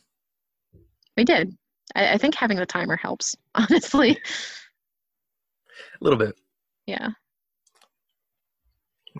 We 1.17 1.23
did 1.23 1.56
i, 1.95 2.13
I 2.13 2.17
think 2.17 2.36
having 2.36 2.58
the 2.58 2.65
timer 2.65 2.95
helps 2.97 3.36
honestly 3.56 4.12
A 4.12 6.04
little 6.04 6.19
bit. 6.19 6.36
yeah 6.86 7.10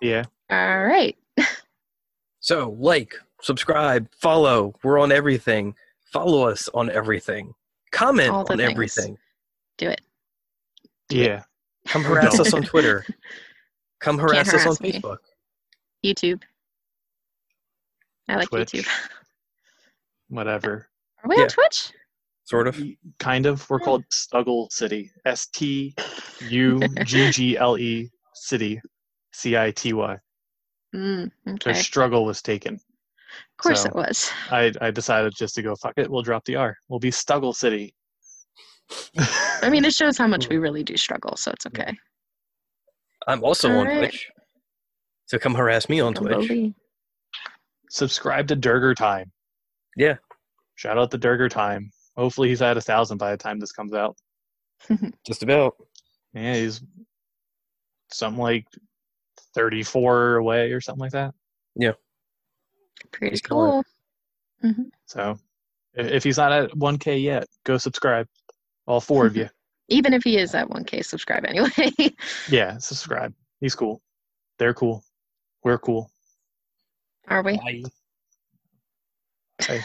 Yeah. 0.02 0.24
all 0.50 0.84
right 0.84 1.16
So 2.40 2.76
like, 2.78 3.14
subscribe, 3.42 4.06
follow. 4.14 4.72
We're 4.84 5.00
on 5.00 5.10
everything. 5.10 5.74
Follow 6.12 6.46
us 6.48 6.68
on 6.74 6.88
everything. 6.90 7.54
Comment 7.90 8.30
on 8.30 8.46
things. 8.46 8.60
everything. 8.60 9.18
do 9.78 9.88
it 9.88 10.00
Yeah. 11.10 11.42
Come 11.88 12.04
harass 12.04 12.38
us 12.38 12.54
on 12.54 12.62
Twitter. 12.72 13.04
Come 14.00 14.16
harass 14.18 14.54
us 14.54 14.64
on 14.66 14.76
me. 14.80 14.92
Facebook. 14.92 15.18
youtube 16.04 16.40
i 18.28 18.36
like 18.36 18.48
Twitch. 18.48 18.70
youtube 18.70 18.88
Whatever. 20.28 20.88
Are 21.26 21.28
we 21.28 21.36
Yeah. 21.36 21.42
on 21.42 21.48
twitch 21.48 21.92
Sort 22.44 22.68
of. 22.68 22.80
Kind 23.18 23.44
of. 23.46 23.68
We're 23.68 23.80
called 23.80 24.04
Stuggle 24.12 24.70
City. 24.70 25.10
S 25.24 25.48
T 25.48 25.94
U 26.48 26.80
G 27.04 27.30
G 27.32 27.58
L 27.58 27.76
E 27.76 28.08
City. 28.34 28.80
C 29.32 29.56
I 29.56 29.72
T 29.72 29.92
Y. 29.92 30.16
mm, 30.94 31.28
okay 31.48 31.70
of 31.72 31.76
struggle 31.76 32.24
was 32.24 32.40
taken. 32.40 32.74
Of 32.74 33.62
course 33.62 33.82
so- 33.82 33.88
it 33.88 33.94
was 33.96 34.30
I, 34.50 34.72
I 34.80 34.90
decided 34.92 35.32
just 35.36 35.56
to 35.56 35.62
go 35.62 35.74
fuck 35.74 35.94
it. 35.96 36.08
We'll 36.08 36.22
drop 36.22 36.44
the 36.44 36.54
R. 36.56 36.76
We'll 36.88 37.00
be 37.00 37.10
Stuggle 37.10 37.52
City. 37.54 37.92
I 39.60 39.68
mean, 39.68 39.84
it 39.84 39.92
shows 39.94 40.16
how 40.16 40.28
much 40.28 40.48
we 40.48 40.58
really 40.66 40.84
do 40.84 40.96
struggle, 40.96 41.36
so 41.36 41.50
it's 41.50 41.66
okay. 41.66 41.92
I'm 43.26 43.42
also 43.42 43.68
on 43.70 43.78
Alright. 43.88 43.98
Twitch. 43.98 44.30
So 45.26 45.38
come 45.40 45.54
harass 45.56 45.88
me 45.88 45.98
on 46.00 46.14
Come 46.14 46.28
Twitch. 46.28 46.48
bully. 46.48 46.74
Subscribe 47.90 48.46
to 48.48 48.56
Durger 48.56 48.94
Time. 48.94 49.32
Yeah. 49.96 50.14
Shout 50.76 50.98
out 50.98 51.10
to 51.10 51.18
Durger 51.18 51.50
Time. 51.50 51.90
Hopefully 52.16 52.48
he's 52.48 52.62
at 52.62 52.76
a 52.76 52.80
thousand 52.80 53.18
by 53.18 53.30
the 53.32 53.36
time 53.36 53.58
this 53.58 53.72
comes 53.72 53.92
out. 53.92 54.16
Just 55.26 55.42
about. 55.42 55.74
Yeah, 56.32 56.54
he's 56.54 56.82
something 58.12 58.40
like 58.42 58.66
34 59.54 60.36
away 60.36 60.72
or 60.72 60.80
something 60.80 61.00
like 61.00 61.12
that. 61.12 61.34
Yeah. 61.74 61.92
Pretty 63.10 63.30
He's 63.32 63.40
killing 63.40 63.80
it. 63.80 63.86
cool. 64.62 64.70
Mhm. 64.72 64.90
So 65.06 65.38
i- 65.98 66.00
if 66.00 66.24
he's 66.24 66.36
not 66.38 66.52
at 66.52 66.70
1K 66.76 67.18
yet, 67.18 67.46
go 67.64 67.78
subscribe. 67.78 68.26
All 68.86 69.00
four 69.00 69.26
of 69.26 69.36
you. 69.36 69.48
Even 69.88 70.12
if 70.14 70.24
he 70.24 70.36
is 70.38 70.54
at 70.54 70.68
1K, 70.68 71.04
subscribe 71.04 71.44
anyway. 71.44 71.70
Yeah, 72.50 72.76
subscribe. 72.78 73.32
He's 73.60 73.74
cool. 73.74 74.02
They're 74.58 74.74
cool. 74.74 75.04
We're 75.64 75.78
cool. 75.78 76.10
Are 77.28 77.42
we? 77.42 77.56
Bye. 77.56 77.82
Bye. 79.66 79.84